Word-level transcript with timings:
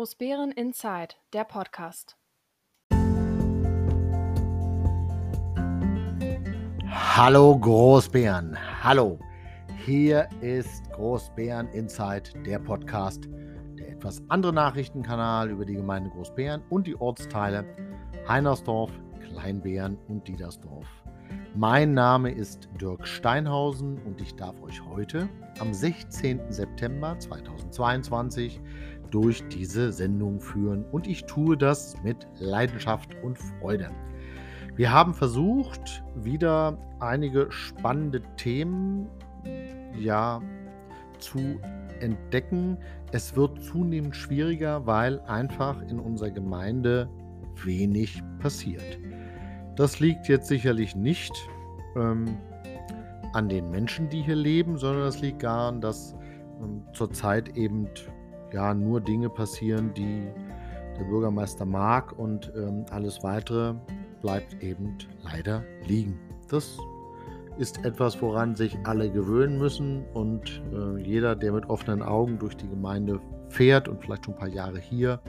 Großbären 0.00 0.50
Inside, 0.52 1.14
der 1.34 1.44
Podcast. 1.44 2.16
Hallo 6.88 7.58
Großbären, 7.58 8.56
hallo. 8.82 9.18
Hier 9.84 10.26
ist 10.40 10.90
Großbären 10.92 11.68
Inside, 11.74 12.30
der 12.46 12.60
Podcast, 12.60 13.28
der 13.78 13.90
etwas 13.90 14.22
andere 14.30 14.54
Nachrichtenkanal 14.54 15.50
über 15.50 15.66
die 15.66 15.74
Gemeinde 15.74 16.08
Großbären 16.08 16.62
und 16.70 16.86
die 16.86 16.98
Ortsteile 16.98 17.66
Heinersdorf, 18.26 18.90
Kleinbären 19.20 19.98
und 20.08 20.26
Diedersdorf. 20.26 20.86
Mein 21.54 21.94
Name 21.94 22.30
ist 22.30 22.68
Dirk 22.80 23.06
Steinhausen 23.06 23.98
und 24.04 24.20
ich 24.20 24.34
darf 24.34 24.62
euch 24.62 24.80
heute 24.86 25.28
am 25.58 25.74
16. 25.74 26.50
September 26.50 27.18
2022 27.18 28.60
durch 29.10 29.46
diese 29.48 29.92
Sendung 29.92 30.40
führen 30.40 30.84
und 30.92 31.06
ich 31.06 31.24
tue 31.24 31.56
das 31.56 31.94
mit 32.02 32.26
Leidenschaft 32.38 33.14
und 33.22 33.38
Freude. 33.38 33.90
Wir 34.76 34.92
haben 34.92 35.14
versucht, 35.14 36.02
wieder 36.14 36.78
einige 37.00 37.50
spannende 37.50 38.22
Themen 38.36 39.08
ja, 39.98 40.40
zu 41.18 41.58
entdecken. 42.00 42.78
Es 43.12 43.36
wird 43.36 43.62
zunehmend 43.62 44.16
schwieriger, 44.16 44.86
weil 44.86 45.20
einfach 45.20 45.82
in 45.82 45.98
unserer 45.98 46.30
Gemeinde 46.30 47.08
wenig 47.62 48.22
passiert. 48.38 48.98
Das 49.76 50.00
liegt 50.00 50.28
jetzt 50.28 50.48
sicherlich 50.48 50.96
nicht 50.96 51.32
ähm, 51.96 52.38
an 53.32 53.48
den 53.48 53.70
Menschen, 53.70 54.08
die 54.08 54.22
hier 54.22 54.36
leben, 54.36 54.76
sondern 54.76 55.06
es 55.06 55.20
liegt 55.20 55.42
daran, 55.42 55.80
dass 55.80 56.14
ähm, 56.60 56.82
zurzeit 56.92 57.56
eben 57.56 57.86
ja 58.52 58.74
nur 58.74 59.00
Dinge 59.00 59.28
passieren, 59.28 59.92
die 59.94 60.26
der 60.98 61.04
Bürgermeister 61.04 61.64
mag 61.64 62.18
und 62.18 62.52
ähm, 62.56 62.84
alles 62.90 63.22
weitere 63.22 63.74
bleibt 64.20 64.62
eben 64.62 64.96
leider 65.22 65.64
liegen. 65.86 66.18
Das 66.48 66.78
ist 67.58 67.84
etwas, 67.84 68.20
woran 68.22 68.56
sich 68.56 68.76
alle 68.84 69.10
gewöhnen 69.10 69.58
müssen 69.58 70.04
und 70.14 70.62
äh, 70.72 70.98
jeder, 71.02 71.36
der 71.36 71.52
mit 71.52 71.68
offenen 71.68 72.02
Augen 72.02 72.38
durch 72.38 72.56
die 72.56 72.68
Gemeinde 72.68 73.20
fährt 73.48 73.88
und 73.88 74.02
vielleicht 74.02 74.24
schon 74.24 74.34
ein 74.34 74.40
paar 74.40 74.48
Jahre 74.48 74.78
hier 74.78 75.20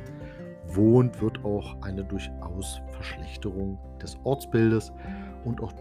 wohnt, 0.68 1.22
wird 1.22 1.44
auch 1.44 1.82
eine 1.82 2.04
durchaus 2.04 2.82
Verschlechterung 2.92 3.78
des 4.02 4.18
Ortsbildes 4.24 4.92
und 5.46 5.62
auch, 5.62 5.74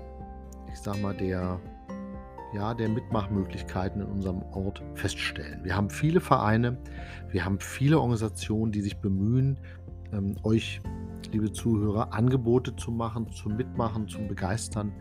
ich 0.73 0.79
sag 0.79 1.01
mal, 1.01 1.15
der 1.15 1.61
ja, 2.53 2.75
der 2.75 2.89
Mitmachmöglichkeiten 2.89 4.03
in 4.03 4.09
unserem 4.09 4.43
Ort 4.53 4.83
feststellen. 4.95 5.63
Wir 5.63 5.77
haben 5.77 5.91
viele 5.91 6.21
Vereine, 6.21 6.79
wir 7.31 7.45
haben 7.45 7.61
viele 7.61 7.99
Organisationen, 7.99 8.73
die 8.73 8.81
sich 8.81 8.97
bemühen, 8.97 9.59
ähm, 10.13 10.37
euch, 10.43 10.81
liebe 11.33 11.53
Zuhörer, 11.53 12.13
Angebote 12.13 12.75
zu 12.75 12.91
machen, 12.91 13.31
zum 13.31 13.57
Mitmachen, 13.57 14.09
zum 14.09 14.27
Begeistern. 14.27 14.93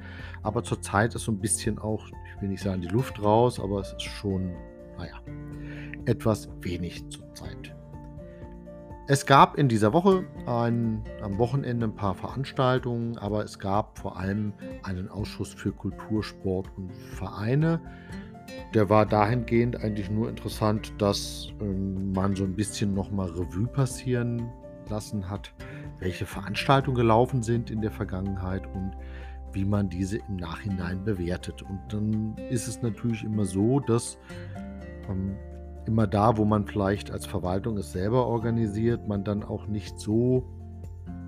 Aber 0.44 0.64
zurzeit 0.64 1.16
ist 1.16 1.24
so 1.24 1.32
ein 1.32 1.40
bisschen 1.40 1.80
auch, 1.80 2.06
ich 2.08 2.42
will 2.42 2.50
nicht 2.50 2.64
sagen 2.64 2.82
die 2.82 2.88
Luft 2.88 3.22
raus, 3.22 3.60
aber 3.60 3.80
es 3.80 3.94
ist 3.94 4.04
schon, 4.04 4.52
naja, 4.98 5.20
etwas 6.06 6.50
wenig 6.62 7.10
zurzeit. 7.10 7.76
Es 9.12 9.26
gab 9.26 9.58
in 9.58 9.70
dieser 9.70 9.92
Woche 9.92 10.24
ein, 10.46 11.04
am 11.24 11.40
Wochenende 11.40 11.88
ein 11.88 11.96
paar 11.96 12.14
Veranstaltungen, 12.14 13.18
aber 13.18 13.44
es 13.44 13.58
gab 13.58 13.98
vor 13.98 14.20
allem 14.20 14.54
einen 14.84 15.10
Ausschuss 15.10 15.52
für 15.52 15.72
Kultur, 15.72 16.24
Sport 16.24 16.70
und 16.78 16.94
Vereine. 16.94 17.82
Der 18.76 18.88
war 18.92 19.08
dahingehend 19.08 19.84
eigentlich 19.84 20.12
nur 20.12 20.30
interessant, 20.30 20.94
dass 21.00 21.48
ähm, 21.60 22.12
man 22.12 22.36
so 22.36 22.44
ein 22.44 22.54
bisschen 22.54 22.94
nochmal 22.94 23.32
Revue 23.32 23.66
passieren 23.66 24.48
lassen 24.92 25.28
hat, 25.28 25.56
welche 25.98 26.28
Veranstaltungen 26.28 26.96
gelaufen 26.96 27.42
sind 27.42 27.72
in 27.72 27.82
der 27.82 27.92
Vergangenheit 27.92 28.68
und 28.76 28.92
wie 29.54 29.66
man 29.66 29.90
diese 29.90 30.18
im 30.18 30.36
Nachhinein 30.36 31.04
bewertet. 31.04 31.64
Und 31.64 31.82
dann 31.90 32.36
ist 32.52 32.68
es 32.68 32.84
natürlich 32.84 33.24
immer 33.24 33.46
so, 33.46 33.80
dass 33.80 34.20
ähm, 35.10 35.36
immer 35.86 36.08
da, 36.08 36.38
wo 36.38 36.46
man 36.46 36.66
vielleicht 36.66 37.12
als 37.12 37.26
Verwaltung 37.26 37.78
es 37.78 37.92
selber 37.92 38.28
organisiert, 38.28 39.08
man 39.08 39.24
dann 39.24 39.44
auch 39.44 39.68
nicht 39.68 40.00
so 40.00 40.44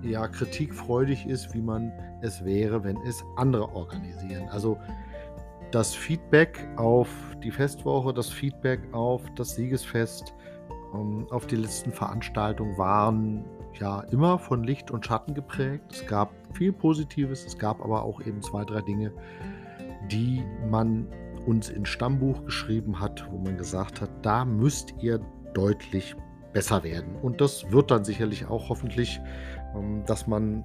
ja, 0.02 0.26
kritikfreudig 0.28 1.26
ist, 1.26 1.54
wie 1.54 1.60
man 1.60 1.92
es 2.22 2.44
wäre, 2.44 2.84
wenn 2.84 2.96
es 3.06 3.24
andere 3.36 3.74
organisieren. 3.74 4.48
Also 4.50 4.78
das 5.70 5.94
Feedback 5.94 6.68
auf 6.76 7.08
die 7.42 7.50
Festwoche, 7.50 8.12
das 8.12 8.28
Feedback 8.28 8.80
auf 8.92 9.22
das 9.36 9.54
Siegesfest, 9.54 10.34
ähm, 10.94 11.26
auf 11.30 11.46
die 11.46 11.56
letzten 11.56 11.92
Veranstaltungen 11.92 12.76
waren 12.76 13.44
ja 13.80 14.00
immer 14.10 14.38
von 14.38 14.64
Licht 14.64 14.90
und 14.90 15.06
Schatten 15.06 15.34
geprägt. 15.34 15.84
Es 15.92 16.06
gab 16.06 16.30
viel 16.52 16.72
Positives, 16.72 17.46
es 17.46 17.58
gab 17.58 17.80
aber 17.82 18.02
auch 18.02 18.20
eben 18.20 18.42
zwei, 18.42 18.64
drei 18.64 18.82
Dinge, 18.82 19.12
die 20.10 20.42
man 20.68 21.06
uns 21.46 21.68
ins 21.68 21.88
Stammbuch 21.88 22.44
geschrieben 22.44 23.00
hat, 23.00 23.26
wo 23.30 23.38
man 23.38 23.56
gesagt 23.56 24.00
hat, 24.00 24.10
da 24.22 24.44
müsst 24.44 24.94
ihr 25.00 25.20
deutlich 25.54 26.16
besser 26.52 26.82
werden. 26.84 27.16
Und 27.16 27.40
das 27.40 27.70
wird 27.70 27.90
dann 27.90 28.04
sicherlich 28.04 28.46
auch 28.46 28.68
hoffentlich, 28.68 29.20
ähm, 29.74 30.04
dass 30.06 30.26
man 30.26 30.64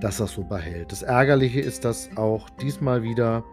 dass 0.00 0.18
das 0.18 0.32
so 0.32 0.44
behält. 0.44 0.92
Das 0.92 1.02
Ärgerliche 1.02 1.60
ist, 1.60 1.84
dass 1.84 2.10
auch 2.16 2.50
diesmal 2.50 3.02
wieder 3.02 3.44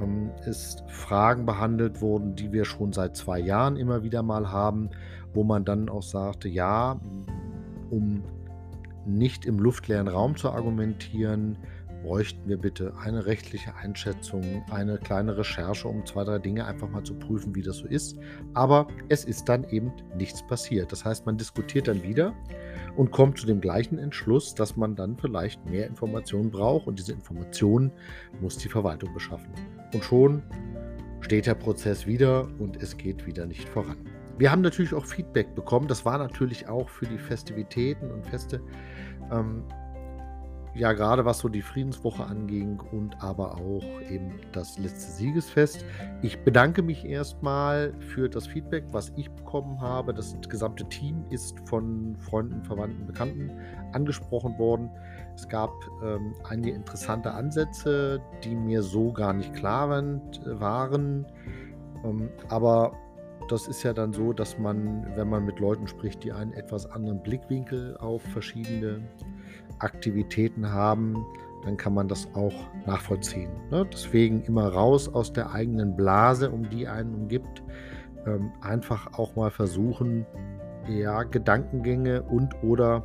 ähm, 0.00 0.30
ist 0.46 0.84
Fragen 0.88 1.46
behandelt 1.46 2.00
wurden, 2.00 2.34
die 2.34 2.52
wir 2.52 2.64
schon 2.64 2.92
seit 2.92 3.16
zwei 3.16 3.38
Jahren 3.38 3.76
immer 3.76 4.02
wieder 4.02 4.22
mal 4.22 4.50
haben, 4.50 4.90
wo 5.32 5.44
man 5.44 5.64
dann 5.64 5.88
auch 5.88 6.02
sagte, 6.02 6.48
ja, 6.48 7.00
um 7.90 8.22
nicht 9.06 9.44
im 9.44 9.58
luftleeren 9.58 10.08
Raum 10.08 10.36
zu 10.36 10.50
argumentieren, 10.50 11.56
bräuchten 12.02 12.48
wir 12.48 12.56
bitte 12.56 12.94
eine 13.02 13.26
rechtliche 13.26 13.74
Einschätzung, 13.74 14.64
eine 14.70 14.98
kleine 14.98 15.36
Recherche, 15.36 15.88
um 15.88 16.04
zwei, 16.06 16.24
drei 16.24 16.38
Dinge 16.38 16.66
einfach 16.66 16.88
mal 16.88 17.02
zu 17.02 17.14
prüfen, 17.14 17.54
wie 17.54 17.62
das 17.62 17.78
so 17.78 17.86
ist. 17.86 18.16
Aber 18.54 18.86
es 19.08 19.24
ist 19.24 19.48
dann 19.48 19.64
eben 19.64 19.92
nichts 20.16 20.42
passiert. 20.46 20.92
Das 20.92 21.04
heißt, 21.04 21.26
man 21.26 21.36
diskutiert 21.36 21.88
dann 21.88 22.02
wieder 22.02 22.34
und 22.96 23.10
kommt 23.10 23.38
zu 23.38 23.46
dem 23.46 23.60
gleichen 23.60 23.98
Entschluss, 23.98 24.54
dass 24.54 24.76
man 24.76 24.96
dann 24.96 25.16
vielleicht 25.16 25.64
mehr 25.66 25.86
Informationen 25.86 26.50
braucht 26.50 26.86
und 26.86 26.98
diese 26.98 27.12
Informationen 27.12 27.92
muss 28.40 28.56
die 28.56 28.68
Verwaltung 28.68 29.12
beschaffen. 29.14 29.50
Und 29.92 30.04
schon 30.04 30.42
steht 31.20 31.46
der 31.46 31.54
Prozess 31.54 32.06
wieder 32.06 32.48
und 32.58 32.82
es 32.82 32.96
geht 32.96 33.26
wieder 33.26 33.46
nicht 33.46 33.68
voran. 33.68 33.98
Wir 34.38 34.50
haben 34.50 34.62
natürlich 34.62 34.94
auch 34.94 35.04
Feedback 35.04 35.54
bekommen. 35.54 35.86
Das 35.86 36.06
war 36.06 36.16
natürlich 36.16 36.66
auch 36.66 36.88
für 36.88 37.04
die 37.04 37.18
Festivitäten 37.18 38.10
und 38.10 38.24
Feste 38.24 38.62
ähm, 39.30 39.64
ja, 40.74 40.92
gerade 40.92 41.24
was 41.24 41.40
so 41.40 41.48
die 41.48 41.62
Friedenswoche 41.62 42.24
anging 42.24 42.80
und 42.92 43.22
aber 43.22 43.54
auch 43.54 43.82
eben 44.08 44.38
das 44.52 44.78
letzte 44.78 45.10
Siegesfest. 45.12 45.84
Ich 46.22 46.38
bedanke 46.44 46.82
mich 46.82 47.04
erstmal 47.04 47.92
für 47.98 48.28
das 48.28 48.46
Feedback, 48.46 48.84
was 48.92 49.12
ich 49.16 49.30
bekommen 49.30 49.80
habe. 49.80 50.14
Das 50.14 50.36
gesamte 50.48 50.84
Team 50.88 51.24
ist 51.30 51.56
von 51.68 52.16
Freunden, 52.16 52.62
Verwandten, 52.62 53.06
Bekannten 53.06 53.50
angesprochen 53.92 54.58
worden. 54.58 54.90
Es 55.34 55.48
gab 55.48 55.72
ähm, 56.04 56.34
einige 56.48 56.70
interessante 56.70 57.32
Ansätze, 57.32 58.20
die 58.44 58.54
mir 58.54 58.82
so 58.82 59.12
gar 59.12 59.32
nicht 59.32 59.54
klar 59.54 59.88
waren. 59.88 61.26
Ähm, 62.04 62.28
aber 62.48 62.92
das 63.48 63.66
ist 63.66 63.82
ja 63.82 63.92
dann 63.92 64.12
so, 64.12 64.32
dass 64.32 64.58
man, 64.58 65.04
wenn 65.16 65.28
man 65.28 65.44
mit 65.44 65.58
Leuten 65.58 65.88
spricht, 65.88 66.22
die 66.22 66.32
einen 66.32 66.52
etwas 66.52 66.86
anderen 66.86 67.20
Blickwinkel 67.22 67.96
auf 67.96 68.22
verschiedene 68.22 69.02
Aktivitäten 69.80 70.70
haben, 70.70 71.16
dann 71.64 71.76
kann 71.76 71.94
man 71.94 72.08
das 72.08 72.28
auch 72.34 72.54
nachvollziehen. 72.86 73.50
Ne? 73.70 73.86
Deswegen 73.92 74.42
immer 74.42 74.68
raus 74.68 75.08
aus 75.08 75.32
der 75.32 75.52
eigenen 75.52 75.96
Blase, 75.96 76.50
um 76.50 76.68
die 76.68 76.88
einen 76.88 77.14
umgibt. 77.14 77.62
Ähm, 78.26 78.52
einfach 78.60 79.18
auch 79.18 79.36
mal 79.36 79.50
versuchen, 79.50 80.26
ja, 80.88 81.22
Gedankengänge 81.22 82.22
und 82.22 82.54
oder 82.62 83.02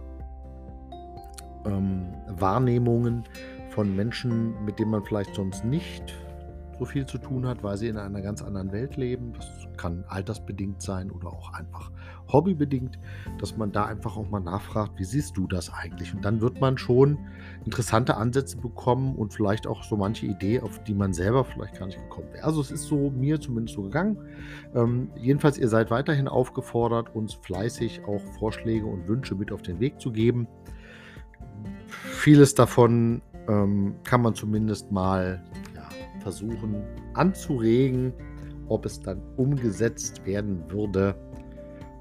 ähm, 1.65 2.13
Wahrnehmungen 2.27 3.23
von 3.69 3.95
Menschen, 3.95 4.53
mit 4.65 4.79
denen 4.79 4.91
man 4.91 5.03
vielleicht 5.03 5.35
sonst 5.35 5.65
nicht 5.65 6.13
so 6.77 6.85
viel 6.85 7.05
zu 7.05 7.17
tun 7.17 7.47
hat, 7.47 7.63
weil 7.63 7.77
sie 7.77 7.87
in 7.87 7.97
einer 7.97 8.21
ganz 8.21 8.41
anderen 8.41 8.71
Welt 8.71 8.97
leben. 8.97 9.33
Das 9.33 9.64
kann 9.77 10.03
altersbedingt 10.07 10.81
sein 10.81 11.11
oder 11.11 11.27
auch 11.27 11.53
einfach 11.53 11.91
hobbybedingt, 12.31 12.99
dass 13.39 13.55
man 13.57 13.71
da 13.71 13.85
einfach 13.85 14.17
auch 14.17 14.29
mal 14.29 14.39
nachfragt, 14.39 14.93
wie 14.97 15.03
siehst 15.03 15.37
du 15.37 15.47
das 15.47 15.71
eigentlich? 15.71 16.13
Und 16.13 16.25
dann 16.25 16.41
wird 16.41 16.59
man 16.59 16.77
schon 16.77 17.19
interessante 17.65 18.17
Ansätze 18.17 18.57
bekommen 18.57 19.15
und 19.15 19.33
vielleicht 19.33 19.67
auch 19.67 19.83
so 19.83 19.95
manche 19.95 20.25
Idee, 20.25 20.59
auf 20.61 20.83
die 20.83 20.93
man 20.93 21.13
selber 21.13 21.45
vielleicht 21.45 21.77
gar 21.77 21.85
nicht 21.85 21.99
gekommen 21.99 22.27
wäre. 22.33 22.43
Also 22.43 22.61
es 22.61 22.71
ist 22.71 22.83
so 22.83 23.11
mir 23.11 23.39
zumindest 23.39 23.75
so 23.75 23.83
gegangen. 23.83 24.17
Ähm, 24.73 25.09
jedenfalls, 25.15 25.57
ihr 25.57 25.69
seid 25.69 25.91
weiterhin 25.91 26.27
aufgefordert, 26.27 27.13
uns 27.15 27.33
fleißig 27.33 28.01
auch 28.05 28.21
Vorschläge 28.39 28.85
und 28.85 29.07
Wünsche 29.07 29.35
mit 29.35 29.51
auf 29.51 29.61
den 29.61 29.79
Weg 29.79 29.99
zu 29.99 30.11
geben. 30.11 30.47
Vieles 31.87 32.55
davon 32.55 33.21
ähm, 33.47 33.95
kann 34.03 34.21
man 34.21 34.33
zumindest 34.33 34.91
mal 34.91 35.43
versuchen 36.25 36.81
anzuregen. 37.13 38.11
Ob 38.67 38.85
es 38.85 38.99
dann 38.99 39.21
umgesetzt 39.37 40.25
werden 40.25 40.69
würde, 40.71 41.15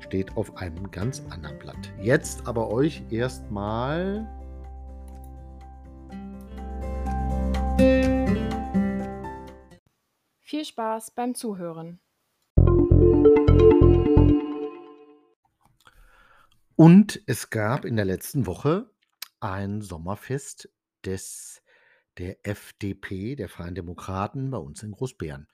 steht 0.00 0.36
auf 0.36 0.56
einem 0.56 0.90
ganz 0.90 1.22
anderen 1.30 1.58
Blatt. 1.58 1.92
Jetzt 2.00 2.46
aber 2.46 2.70
euch 2.70 3.02
erstmal 3.10 4.26
Viel 10.40 10.64
Spaß 10.64 11.10
beim 11.10 11.34
Zuhören. 11.34 12.00
Und 16.76 17.22
es 17.26 17.50
gab 17.50 17.84
in 17.84 17.96
der 17.96 18.04
letzten 18.04 18.46
Woche 18.46 18.90
ein 19.40 19.80
Sommerfest 19.80 20.70
des 21.04 21.62
der 22.18 22.46
FDP, 22.46 23.34
der 23.34 23.48
Freien 23.48 23.74
Demokraten, 23.74 24.50
bei 24.50 24.58
uns 24.58 24.82
in 24.82 24.92
Großbären. 24.92 25.48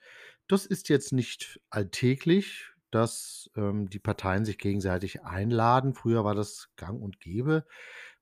Das 0.51 0.65
ist 0.65 0.89
jetzt 0.89 1.13
nicht 1.13 1.61
alltäglich, 1.69 2.65
dass 2.89 3.49
ähm, 3.55 3.89
die 3.89 3.99
Parteien 3.99 4.43
sich 4.43 4.57
gegenseitig 4.57 5.23
einladen. 5.23 5.93
Früher 5.93 6.25
war 6.25 6.35
das 6.35 6.67
gang 6.75 7.01
und 7.01 7.21
gäbe 7.21 7.65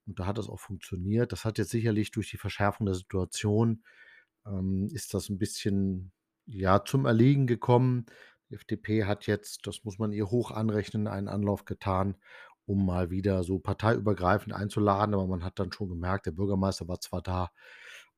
und 0.06 0.20
da 0.20 0.28
hat 0.28 0.38
das 0.38 0.48
auch 0.48 0.60
funktioniert. 0.60 1.32
Das 1.32 1.44
hat 1.44 1.58
jetzt 1.58 1.72
sicherlich 1.72 2.12
durch 2.12 2.30
die 2.30 2.38
Verschärfung 2.38 2.86
der 2.86 2.94
Situation 2.94 3.84
ähm, 4.46 4.90
ist 4.94 5.16
das 5.16 5.30
ein 5.30 5.40
bisschen 5.40 6.12
ja 6.46 6.86
zum 6.86 7.08
Erliegen 7.08 7.48
gekommen. 7.48 8.06
Die 8.52 8.54
FDP 8.54 9.06
hat 9.06 9.26
jetzt, 9.26 9.66
das 9.66 9.84
muss 9.84 9.98
man 9.98 10.12
ihr 10.12 10.30
hoch 10.30 10.52
anrechnen, 10.52 11.08
einen 11.08 11.30
Anlauf 11.30 11.66
getan, 11.66 12.16
um 12.68 12.86
mal 12.86 13.10
wieder 13.10 13.44
so 13.44 13.58
parteiübergreifend 13.58 14.54
einzuladen. 14.54 15.16
Aber 15.16 15.26
man 15.26 15.44
hat 15.44 15.58
dann 15.58 15.72
schon 15.72 15.90
gemerkt, 15.90 16.28
der 16.28 16.32
Bürgermeister 16.34 16.88
war 16.88 17.00
zwar 17.00 17.24
da, 17.24 17.50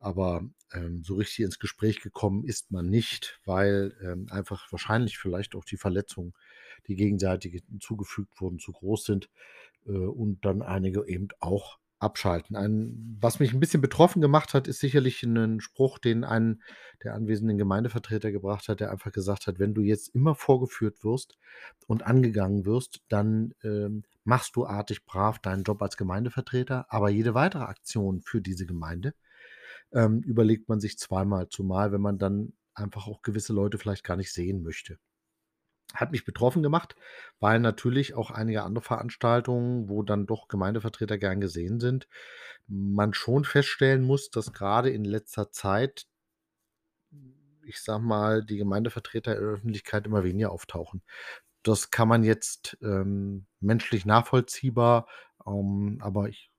aber 0.02 0.44
ähm, 0.74 1.04
so 1.04 1.16
richtig 1.16 1.46
ins 1.46 1.60
Gespräch 1.60 2.02
gekommen 2.02 2.44
ist 2.44 2.72
man 2.72 2.90
nicht, 2.90 3.40
weil 3.46 3.96
ähm, 4.04 4.28
einfach 4.30 4.72
wahrscheinlich 4.72 5.18
vielleicht 5.18 5.56
auch 5.56 5.64
die 5.64 5.78
Verletzungen, 5.78 6.34
die 6.88 6.96
gegenseitig 6.96 7.64
zugefügt 7.80 8.42
wurden, 8.42 8.60
zu 8.60 8.72
groß 8.72 9.06
sind 9.06 9.30
äh, 9.86 9.92
und 9.92 10.44
dann 10.44 10.62
einige 10.62 11.08
eben 11.08 11.28
auch 11.40 11.78
abschalten. 12.00 12.56
Ein, 12.56 13.18
was 13.22 13.40
mich 13.40 13.54
ein 13.54 13.60
bisschen 13.60 13.82
betroffen 13.82 14.22
gemacht 14.22 14.56
hat, 14.56 14.68
ist 14.68 14.80
sicherlich 14.80 15.22
ein 15.22 15.62
Spruch, 15.62 16.00
den 16.00 16.24
ein 16.24 16.64
der 17.04 17.14
anwesenden 17.14 17.60
Gemeindevertreter 17.60 18.32
gebracht 18.32 18.68
hat, 18.68 18.80
der 18.80 18.92
einfach 18.92 19.12
gesagt 19.12 19.46
hat, 19.46 19.60
wenn 19.60 19.76
du 19.76 19.82
jetzt 19.82 20.10
immer 20.16 20.34
vorgeführt 20.34 21.04
wirst 21.04 21.38
und 21.86 22.04
angegangen 22.04 22.66
wirst, 22.66 23.02
dann 23.08 23.54
ähm, 23.64 24.04
machst 24.24 24.56
du 24.56 24.66
artig 24.66 25.06
brav 25.06 25.38
deinen 25.40 25.64
Job 25.64 25.82
als 25.82 25.96
Gemeindevertreter, 25.96 26.88
aber 26.90 27.10
jede 27.10 27.36
weitere 27.36 27.64
Aktion 27.64 28.22
für 28.22 28.42
diese 28.42 28.66
Gemeinde 28.66 29.14
ähm, 29.94 30.22
überlegt 30.22 30.70
man 30.70 30.80
sich 30.80 30.98
zweimal, 30.98 31.50
zumal 31.50 31.92
wenn 31.92 32.02
man 32.02 32.18
dann 32.18 32.54
einfach 32.74 33.08
auch 33.08 33.22
gewisse 33.22 33.54
Leute 33.54 33.78
vielleicht 33.78 34.04
gar 34.04 34.18
nicht 34.18 34.32
sehen 34.32 34.64
möchte. 34.64 34.98
Hat 35.94 36.12
mich 36.12 36.24
betroffen 36.24 36.64
gemacht, 36.64 36.96
weil 37.40 37.60
natürlich 37.60 38.14
auch 38.14 38.32
einige 38.32 38.64
andere 38.64 38.84
Veranstaltungen, 38.84 39.90
wo 39.90 40.04
dann 40.04 40.26
doch 40.26 40.48
Gemeindevertreter 40.48 41.18
gern 41.18 41.42
gesehen 41.42 41.82
sind, 41.82 42.08
man 42.68 43.14
schon 43.14 43.44
feststellen 43.44 44.04
muss, 44.04 44.30
dass 44.30 44.54
gerade 44.54 44.90
in 44.90 45.04
letzter 45.04 45.52
Zeit, 45.52 46.08
ich 47.66 47.82
sag 47.82 48.00
mal, 48.00 48.44
die 48.44 48.58
Gemeindevertreter 48.58 49.36
in 49.36 49.42
der 49.42 49.54
Öffentlichkeit 49.54 50.06
immer 50.06 50.24
weniger 50.24 50.52
auftauchen. 50.52 51.04
Das 51.64 51.92
kann 51.92 52.08
man 52.08 52.24
jetzt 52.24 52.78
ähm, 52.82 53.46
menschlich 53.60 54.06
nachvollziehbar, 54.06 55.08
ähm, 55.46 56.00
aber 56.02 56.30
ich 56.30 56.51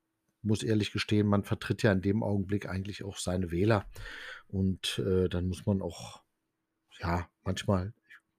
muss 0.42 0.62
ehrlich 0.62 0.92
gestehen, 0.92 1.26
man 1.26 1.44
vertritt 1.44 1.82
ja 1.82 1.92
in 1.92 2.02
dem 2.02 2.22
Augenblick 2.22 2.68
eigentlich 2.68 3.04
auch 3.04 3.18
seine 3.18 3.50
Wähler. 3.50 3.86
Und 4.48 4.98
äh, 4.98 5.28
dann 5.28 5.48
muss 5.48 5.66
man 5.66 5.82
auch, 5.82 6.22
ja, 7.00 7.28
manchmal 7.42 7.94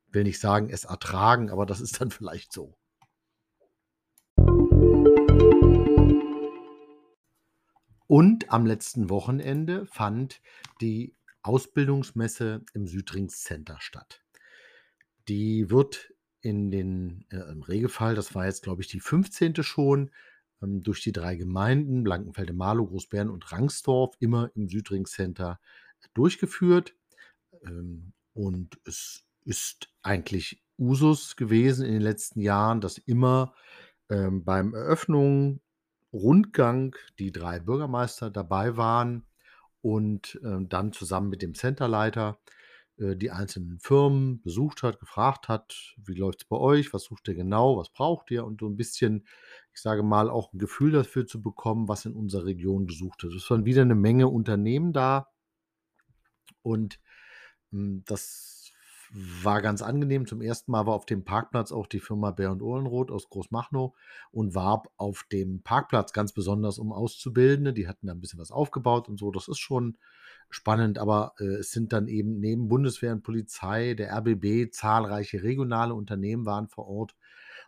will 0.07 0.23
nicht 0.23 0.39
sagen, 0.39 0.69
es 0.69 0.85
ertragen, 0.85 1.49
aber 1.49 1.65
das 1.65 1.81
ist 1.81 1.99
dann 2.01 2.11
vielleicht 2.11 2.53
so. 2.53 2.77
Und 8.07 8.51
am 8.51 8.65
letzten 8.65 9.09
Wochenende 9.09 9.87
fand 9.87 10.41
die 10.81 11.15
Ausbildungsmesse 11.41 12.63
im 12.73 12.85
Südrings 12.85 13.41
Center 13.41 13.77
statt. 13.79 14.21
Die 15.27 15.69
wird 15.69 16.13
in 16.41 16.69
den, 16.71 17.25
äh, 17.31 17.51
im 17.51 17.63
Regelfall, 17.63 18.15
das 18.15 18.35
war 18.35 18.45
jetzt, 18.45 18.63
glaube 18.63 18.81
ich, 18.81 18.87
die 18.87 18.99
15. 18.99 19.63
schon, 19.63 20.11
durch 20.67 21.01
die 21.01 21.11
drei 21.11 21.35
Gemeinden, 21.35 22.03
Blankenfelde, 22.03 22.53
Marlow, 22.53 22.85
Großbären 22.87 23.29
und 23.29 23.51
Rangsdorf, 23.51 24.15
immer 24.19 24.51
im 24.55 24.69
Südring 24.69 25.05
Center 25.05 25.59
durchgeführt. 26.13 26.95
Ähm, 27.65 28.13
und 28.33 28.79
es 28.85 29.25
ist 29.45 29.89
eigentlich 30.01 30.63
Usus 30.77 31.35
gewesen 31.35 31.85
in 31.85 31.93
den 31.93 32.01
letzten 32.01 32.39
Jahren, 32.41 32.81
dass 32.81 32.97
immer 32.97 33.53
ähm, 34.09 34.43
beim 34.43 34.73
Eröffnung, 34.73 35.59
Rundgang 36.11 36.95
die 37.17 37.31
drei 37.31 37.59
Bürgermeister 37.59 38.29
dabei 38.29 38.77
waren 38.77 39.25
und 39.81 40.39
äh, 40.43 40.65
dann 40.67 40.93
zusammen 40.93 41.29
mit 41.29 41.41
dem 41.41 41.55
Centerleiter 41.55 42.37
äh, 42.97 43.15
die 43.15 43.31
einzelnen 43.31 43.79
Firmen 43.79 44.41
besucht 44.41 44.83
hat, 44.83 44.99
gefragt 44.99 45.47
hat, 45.47 45.95
wie 45.97 46.13
läuft 46.13 46.43
es 46.43 46.47
bei 46.47 46.57
euch, 46.57 46.93
was 46.93 47.05
sucht 47.05 47.27
ihr 47.27 47.35
genau, 47.35 47.77
was 47.77 47.89
braucht 47.89 48.29
ihr? 48.31 48.45
Und 48.45 48.61
so 48.61 48.67
ein 48.67 48.77
bisschen, 48.77 49.25
ich 49.73 49.81
sage 49.81 50.03
mal, 50.03 50.29
auch 50.29 50.53
ein 50.53 50.59
Gefühl 50.59 50.91
dafür 50.91 51.25
zu 51.25 51.41
bekommen, 51.41 51.87
was 51.87 52.05
in 52.05 52.13
unserer 52.13 52.45
Region 52.45 52.85
gesucht 52.85 53.23
wird. 53.23 53.33
Es 53.33 53.49
waren 53.49 53.65
wieder 53.65 53.81
eine 53.81 53.95
Menge 53.95 54.27
Unternehmen 54.27 54.93
da 54.93 55.29
und 56.61 56.99
hm, 57.71 58.03
das 58.05 58.53
war 59.13 59.61
ganz 59.61 59.81
angenehm. 59.81 60.25
Zum 60.25 60.41
ersten 60.41 60.71
Mal 60.71 60.87
war 60.87 60.95
auf 60.95 61.05
dem 61.05 61.23
Parkplatz 61.23 61.71
auch 61.71 61.85
die 61.85 61.99
Firma 61.99 62.31
Bär 62.31 62.51
und 62.51 62.61
Ohlenroth 62.61 63.11
aus 63.11 63.29
Großmachnow 63.29 63.95
und 64.31 64.55
warb 64.55 64.89
auf 64.97 65.23
dem 65.31 65.61
Parkplatz 65.61 66.13
ganz 66.13 66.33
besonders 66.33 66.79
um 66.79 66.91
Auszubildende. 66.91 67.73
Die 67.73 67.87
hatten 67.87 68.07
da 68.07 68.13
ein 68.13 68.19
bisschen 68.19 68.39
was 68.39 68.51
aufgebaut 68.51 69.09
und 69.09 69.19
so. 69.19 69.29
Das 69.29 69.47
ist 69.47 69.59
schon 69.59 69.97
spannend, 70.49 70.97
aber 70.97 71.33
äh, 71.39 71.45
es 71.45 71.71
sind 71.71 71.93
dann 71.93 72.07
eben 72.07 72.39
neben 72.39 72.67
Bundeswehr 72.67 73.11
und 73.11 73.23
Polizei, 73.23 73.93
der 73.93 74.15
RBB, 74.17 74.71
zahlreiche 74.71 75.43
regionale 75.43 75.93
Unternehmen 75.93 76.45
waren 76.45 76.67
vor 76.67 76.87
Ort 76.87 77.15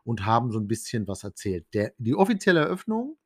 und 0.06 0.26
haben 0.26 0.52
so 0.52 0.60
ein 0.60 0.68
bisschen 0.68 1.08
was 1.08 1.24
erzählt. 1.24 1.66
Der, 1.74 1.94
die 1.98 2.16
offizielle 2.16 2.62
Eröffnung, 2.62 3.18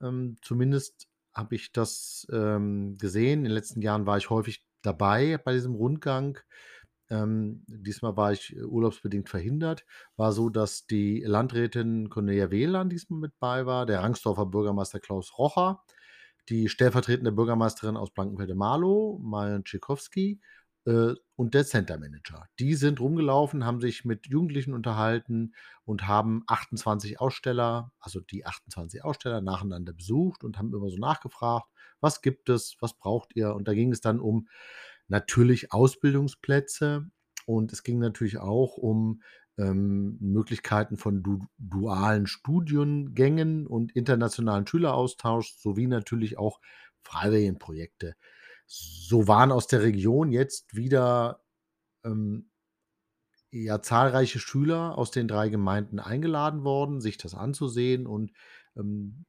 ähm, 0.00 0.36
zumindest 0.40 1.08
habe 1.34 1.56
ich 1.56 1.72
das 1.72 2.26
ähm, 2.32 2.96
gesehen. 2.96 3.40
In 3.40 3.44
den 3.44 3.52
letzten 3.52 3.82
Jahren 3.82 4.06
war 4.06 4.16
ich 4.16 4.30
häufig 4.30 4.64
dabei 4.82 5.38
bei 5.38 5.52
diesem 5.52 5.74
Rundgang. 5.74 6.38
Ähm, 7.10 7.64
diesmal 7.66 8.16
war 8.16 8.32
ich 8.32 8.56
äh, 8.56 8.62
urlaubsbedingt 8.62 9.28
verhindert. 9.28 9.84
War 10.16 10.32
so, 10.32 10.48
dass 10.48 10.86
die 10.86 11.22
Landrätin 11.26 12.08
Cornelia 12.08 12.50
Wehland 12.50 12.92
diesmal 12.92 13.20
mit 13.20 13.32
bei 13.40 13.66
war, 13.66 13.84
der 13.84 14.00
Rangsdorfer 14.00 14.46
Bürgermeister 14.46 15.00
Klaus 15.00 15.36
Rocher, 15.36 15.82
die 16.48 16.68
stellvertretende 16.68 17.32
Bürgermeisterin 17.32 17.96
aus 17.96 18.12
Blankenfelde-Marlow, 18.12 19.18
Marian 19.22 19.64
Tschikowski, 19.64 20.40
äh, 20.86 21.14
und 21.36 21.54
der 21.54 21.64
Center 21.64 21.98
Manager. 21.98 22.46
Die 22.58 22.74
sind 22.74 23.00
rumgelaufen, 23.00 23.64
haben 23.64 23.80
sich 23.80 24.04
mit 24.04 24.26
Jugendlichen 24.26 24.74
unterhalten 24.74 25.54
und 25.84 26.06
haben 26.06 26.44
28 26.46 27.20
Aussteller, 27.20 27.92
also 27.98 28.20
die 28.20 28.46
28 28.46 29.04
Aussteller 29.04 29.40
nacheinander 29.40 29.92
besucht 29.92 30.44
und 30.44 30.58
haben 30.58 30.72
immer 30.72 30.90
so 30.90 30.98
nachgefragt, 30.98 31.66
was 32.00 32.22
gibt 32.22 32.48
es, 32.48 32.76
was 32.80 32.94
braucht 32.94 33.34
ihr? 33.34 33.54
Und 33.54 33.66
da 33.66 33.74
ging 33.74 33.92
es 33.92 34.00
dann 34.00 34.20
um 34.20 34.48
natürlich 35.08 35.72
Ausbildungsplätze 35.72 37.10
und 37.46 37.72
es 37.72 37.82
ging 37.82 37.98
natürlich 37.98 38.38
auch 38.38 38.76
um 38.76 39.22
ähm, 39.58 40.16
Möglichkeiten 40.20 40.96
von 40.96 41.22
du 41.22 41.46
dualen 41.58 42.26
Studiengängen 42.26 43.66
und 43.66 43.92
internationalen 43.92 44.66
Schüleraustausch 44.66 45.54
sowie 45.58 45.86
natürlich 45.86 46.38
auch 46.38 46.60
Freiwilligenprojekte. 47.02 48.16
So 48.66 49.28
waren 49.28 49.52
aus 49.52 49.66
der 49.66 49.82
Region 49.82 50.32
jetzt 50.32 50.74
wieder 50.74 51.42
ähm, 52.04 52.50
ja, 53.50 53.80
zahlreiche 53.82 54.38
Schüler 54.40 54.98
aus 54.98 55.10
den 55.10 55.28
drei 55.28 55.48
Gemeinden 55.48 56.00
eingeladen 56.00 56.64
worden, 56.64 57.00
sich 57.00 57.18
das 57.18 57.34
anzusehen 57.34 58.06
und 58.06 58.32
ähm, 58.76 59.24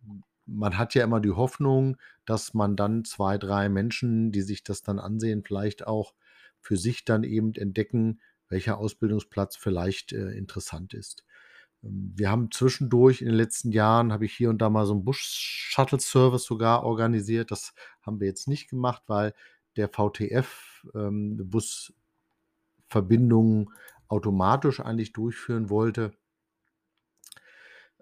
man 0.47 0.77
hat 0.77 0.93
ja 0.95 1.03
immer 1.03 1.19
die 1.21 1.31
Hoffnung, 1.31 1.97
dass 2.25 2.53
man 2.53 2.75
dann 2.75 3.03
zwei, 3.03 3.37
drei 3.37 3.67
Menschen, 3.69 4.31
die 4.31 4.41
sich 4.41 4.63
das 4.63 4.83
dann 4.83 4.99
ansehen, 4.99 5.43
vielleicht 5.43 5.87
auch 5.87 6.13
für 6.59 6.77
sich 6.77 7.03
dann 7.05 7.23
eben 7.23 7.53
entdecken, 7.55 8.21
welcher 8.49 8.77
Ausbildungsplatz 8.77 9.55
vielleicht 9.55 10.13
äh, 10.13 10.31
interessant 10.31 10.93
ist. 10.93 11.24
Ähm, 11.85 12.13
wir 12.15 12.29
haben 12.29 12.51
zwischendurch 12.51 13.21
in 13.21 13.27
den 13.27 13.35
letzten 13.35 13.71
Jahren, 13.71 14.11
habe 14.11 14.25
ich 14.25 14.33
hier 14.33 14.49
und 14.49 14.59
da 14.59 14.69
mal 14.69 14.85
so 14.85 14.93
einen 14.93 15.05
Bus-Shuttle-Service 15.05 16.43
sogar 16.43 16.83
organisiert. 16.83 17.51
Das 17.51 17.73
haben 18.01 18.19
wir 18.19 18.27
jetzt 18.27 18.47
nicht 18.47 18.69
gemacht, 18.69 19.03
weil 19.07 19.33
der 19.77 19.89
VTF 19.89 20.85
ähm, 20.95 21.37
Busverbindungen 22.89 23.71
automatisch 24.07 24.79
eigentlich 24.79 25.13
durchführen 25.13 25.69
wollte. 25.69 26.13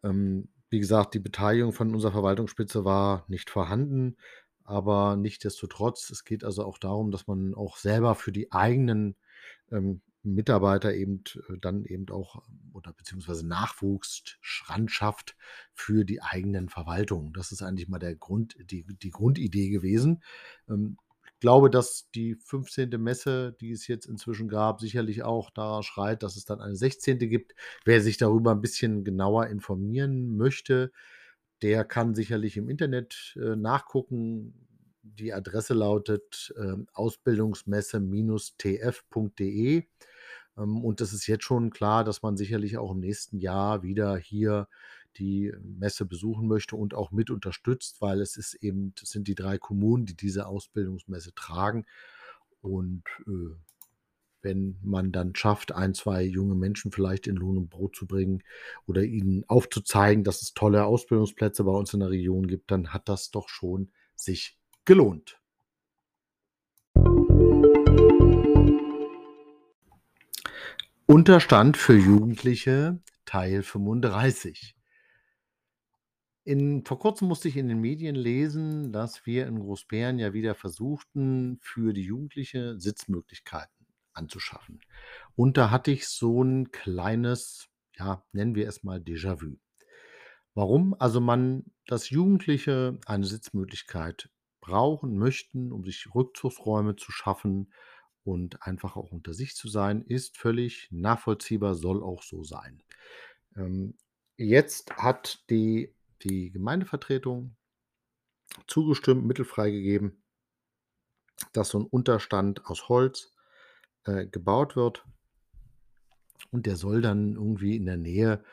Ähm, 0.03 0.49
wie 0.69 0.79
gesagt, 0.79 1.13
die 1.13 1.19
Beteiligung 1.19 1.71
von 1.71 1.93
unserer 1.93 2.13
Verwaltungsspitze 2.13 2.83
war 2.83 3.25
nicht 3.27 3.49
vorhanden, 3.49 4.17
aber 4.63 5.15
nichtsdestotrotz, 5.15 6.09
es 6.09 6.23
geht 6.23 6.43
also 6.43 6.65
auch 6.65 6.77
darum, 6.77 7.11
dass 7.11 7.27
man 7.27 7.53
auch 7.53 7.77
selber 7.77 8.15
für 8.15 8.31
die 8.31 8.51
eigenen 8.51 9.15
ähm, 9.71 10.01
Mitarbeiter 10.23 10.93
eben 10.93 11.23
äh, 11.49 11.57
dann 11.59 11.85
eben 11.85 12.09
auch 12.09 12.43
oder 12.73 12.93
beziehungsweise 12.93 13.45
Nachwuchs 13.45 14.23
ran 14.65 14.87
schafft 14.89 15.35
für 15.73 16.05
die 16.05 16.21
eigenen 16.21 16.69
Verwaltungen. 16.69 17.33
Das 17.33 17.51
ist 17.51 17.61
eigentlich 17.61 17.89
mal 17.89 17.99
der 17.99 18.15
Grund 18.15 18.55
die 18.59 18.85
die 18.85 19.11
Grundidee 19.11 19.69
gewesen. 19.69 20.23
Ähm, 20.69 20.97
ich 21.25 21.39
glaube, 21.39 21.69
dass 21.69 22.09
die 22.15 22.35
15. 22.35 22.89
Messe, 23.01 23.53
die 23.59 23.71
es 23.71 23.87
jetzt 23.87 24.05
inzwischen 24.05 24.47
gab, 24.47 24.79
sicherlich 24.79 25.23
auch 25.23 25.49
danach 25.49 25.83
schreit, 25.83 26.23
dass 26.23 26.37
es 26.37 26.45
dann 26.45 26.61
eine 26.61 26.77
16. 26.77 27.19
gibt. 27.19 27.53
Wer 27.83 28.01
sich 28.01 28.15
darüber 28.15 28.51
ein 28.51 28.61
bisschen 28.61 29.03
genauer 29.03 29.47
informieren 29.47 30.37
möchte, 30.37 30.93
der 31.61 31.83
kann 31.83 32.15
sicherlich 32.15 32.55
im 32.57 32.69
Internet, 32.69 33.37
äh, 33.41 33.55
nachgucken. 33.57 34.53
Die 35.01 35.33
Adresse 35.33 35.73
lautet, 35.73 36.53
ähm, 36.57 36.87
ausbildungsmesse-tf.de. 36.93 39.83
Ähm, 40.57 40.83
und 40.83 41.01
das 41.01 41.13
ist 41.13 41.27
jetzt 41.27 41.43
schon 41.43 41.69
klar, 41.69 42.03
dass 42.03 42.21
man 42.21 42.37
sicherlich 42.37 42.77
auch 42.77 42.91
im 42.91 42.99
nächsten 42.99 43.37
Jahr 43.37 43.83
wieder 43.83 44.17
hier 44.17 44.67
die 45.17 45.53
Messe 45.61 46.05
besuchen 46.05 46.47
möchte 46.47 46.75
und 46.75 46.93
auch 46.93 47.11
mit 47.11 47.29
unterstützt, 47.29 48.01
weil 48.01 48.19
es 48.21 48.35
ist 48.37 48.55
eben 48.55 48.93
das 48.99 49.09
sind 49.09 49.27
die 49.27 49.35
drei 49.35 49.57
Kommunen, 49.57 50.05
die 50.05 50.15
diese 50.15 50.47
Ausbildungsmesse 50.47 51.33
tragen. 51.35 51.85
Und, 52.61 53.03
äh, 53.27 53.55
wenn 54.43 54.77
man 54.83 55.11
dann 55.11 55.35
schafft, 55.35 55.71
ein, 55.71 55.93
2 55.93 56.23
junge 56.23 56.55
Menschen 56.55 56.91
vielleicht 56.91 57.27
in 57.27 57.37
Lohn 57.37 57.57
und 57.57 57.69
Brot 57.69 57.95
zu 57.95 58.05
bringen 58.05 58.43
oder 58.85 59.01
ihnen 59.01 59.43
aufzuzeigen, 59.47 60.23
dass 60.23 60.41
es 60.41 60.53
tolle 60.53 60.85
Ausbildungsplätze 60.85 61.63
bei 61.63 61.71
uns 61.71 61.93
in 61.93 62.01
der 62.01 62.09
Region 62.09 62.47
gibt, 62.47 62.69
dann 62.69 62.89
hat 62.93 63.09
das 63.09 63.31
doch 63.31 63.49
schon 63.49 63.91
sich 64.15 64.59
gelohnt. 64.85 65.39
Unterstand 71.13 71.77
für 71.77 71.95
Jugendliche, 71.95 72.99
Teil 73.25 73.61
35. 73.61 74.75
In 76.43 76.83
vor 76.87 76.97
Kurzem 76.97 77.27
musste 77.27 77.49
ich 77.49 77.55
in 77.55 77.67
den 77.67 77.79
Medien 77.79 78.15
lesen, 78.15 78.91
dass 78.91 79.23
wir 79.27 79.45
in 79.45 79.59
Großbären 79.59 80.17
ja 80.17 80.33
wieder 80.33 80.55
versuchten, 80.55 81.59
für 81.61 81.93
die 81.93 82.01
Jugendliche 82.01 82.79
Sitzmöglichkeiten 82.79 83.85
anzuschaffen. 84.13 84.81
Und 85.35 85.55
da 85.55 85.69
hatte 85.69 85.91
ich 85.91 86.07
so 86.07 86.41
'n 86.41 86.71
kleines, 86.71 87.67
ja, 87.95 88.25
nennen 88.31 88.55
wir 88.55 88.67
es 88.67 88.81
mal 88.81 88.97
Déjà-vu. 88.97 89.59
Warum? 90.55 90.95
Also, 90.97 91.21
man 91.21 91.65
dass 91.85 92.09
Jugendliche 92.09 92.97
eine 93.05 93.27
Sitzmöglichkeit 93.27 94.31
brauchen, 94.61 95.19
möchten, 95.19 95.71
um 95.73 95.85
sich 95.85 96.07
Rückzugsräume 96.15 96.95
zu 96.95 97.11
schaffen 97.11 97.71
und 98.23 98.63
einfach 98.63 98.95
auch 98.97 99.11
unter 99.11 99.33
sich 99.33 99.55
zu 99.55 99.67
sein, 99.69 100.03
ist 100.03 100.37
völlig 100.37 100.87
nachvollziehbar, 100.91 101.75
soll 101.75 102.03
auch 102.03 102.23
so 102.23 102.43
sein. 102.43 102.83
Ähm, 103.57 103.95
jetzt 104.37 104.95
hat 104.97 105.43
die 105.49 105.93
die 106.23 106.51
Gemeindevertretung 106.51 107.55
zugestimmt, 108.67 109.25
Mittel 109.25 109.45
freigegeben, 109.45 110.21
dass 111.53 111.69
so 111.69 111.77
'n 111.79 111.85
Unterstand 111.85 112.65
aus 112.65 112.89
Holz, 112.89 113.31
äh, 114.05 114.27
gebaut 114.27 114.75
wird. 114.75 115.05
Und 116.51 116.67
der 116.67 116.75
soll 116.75 117.01
dann 117.01 117.33
irgendwie 117.33 117.75
in 117.75 117.85
der 117.87 117.97
Nähe 117.97 118.43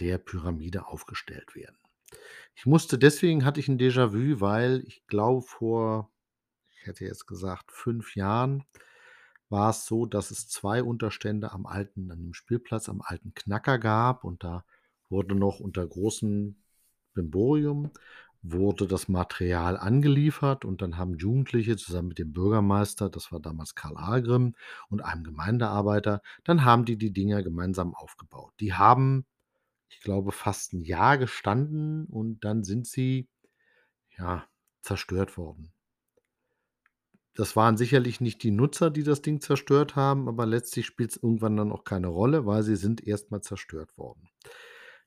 der 0.00 0.16
Pyramide 0.18 0.86
aufgestellt 0.86 1.54
werden. 1.54 1.76
Ich 2.54 2.66
musste 2.66 2.98
deswegen 2.98 3.44
hatte 3.44 3.60
ich 3.60 3.68
'n 3.68 3.78
Déjà-vu, 3.78 4.40
weil 4.40 4.82
ich 4.86 5.06
glaube, 5.08 5.42
vor 5.42 6.10
ich 6.74 6.86
hätte 6.86 7.04
jetzt 7.06 7.26
gesagt, 7.26 7.72
5 7.72 8.16
Jahren 8.16 8.64
war 9.50 9.70
es 9.70 9.86
so, 9.86 10.06
dass 10.06 10.30
es 10.30 10.48
2 10.48 10.82
Unterstände 10.82 11.52
am 11.52 11.66
alten 11.66 12.10
an 12.12 12.18
dem 12.20 12.34
Spielplatz 12.34 12.88
am 12.88 13.02
alten 13.02 13.34
Knacker 13.34 13.78
gab 13.78 14.24
und 14.24 14.44
da 14.44 14.64
wurde 15.10 15.34
noch 15.34 15.60
unter 15.60 15.86
großem 15.86 16.56
Brimborium 17.14 17.92
wurde 18.42 18.86
das 18.88 19.08
Material 19.08 19.76
angeliefert 19.78 20.64
und 20.64 20.80
dann 20.82 20.96
haben 20.98 21.16
Jugendliche 21.18 21.76
zusammen 21.76 22.08
mit 22.08 22.18
dem 22.18 22.32
Bürgermeister, 22.32 23.10
das 23.10 23.32
war 23.32 23.40
damals 23.40 23.74
Karl 23.74 23.96
Agrim 23.98 24.54
und 24.88 25.02
einem 25.02 25.24
Gemeindearbeiter 25.24 26.22
dann 26.44 26.64
haben 26.64 26.84
die 26.86 26.96
die 26.98 27.12
Dinger 27.12 27.42
gemeinsam 27.42 27.94
aufgebaut. 27.94 28.54
Die 28.60 28.74
haben, 28.74 29.26
ich 29.90 30.00
glaube, 30.02 30.32
fast 30.32 30.74
'n 30.74 30.80
Jahr 30.82 31.18
gestanden 31.18 32.06
und 32.06 32.44
dann 32.44 32.64
sind 32.64 32.86
sie, 32.88 33.28
ja, 34.18 34.46
zerstört 34.82 35.36
worden. 35.38 35.72
Das 37.36 37.54
waren 37.54 37.76
sicherlich 37.76 38.20
nicht 38.20 38.42
die 38.42 38.50
Nutzer, 38.50 38.90
die 38.90 39.04
das 39.04 39.22
Ding 39.22 39.40
zerstört 39.40 39.94
haben, 39.94 40.28
aber 40.28 40.46
letztlich 40.46 40.86
spielt's 40.86 41.16
irgendwann 41.16 41.56
dann 41.56 41.70
auch 41.72 41.84
keine 41.84 42.08
Rolle, 42.08 42.44
weil 42.44 42.62
sie 42.64 42.76
sind 42.76 43.06
erst 43.06 43.30
mal 43.30 43.40
zerstört 43.40 43.96
worden. 43.96 44.28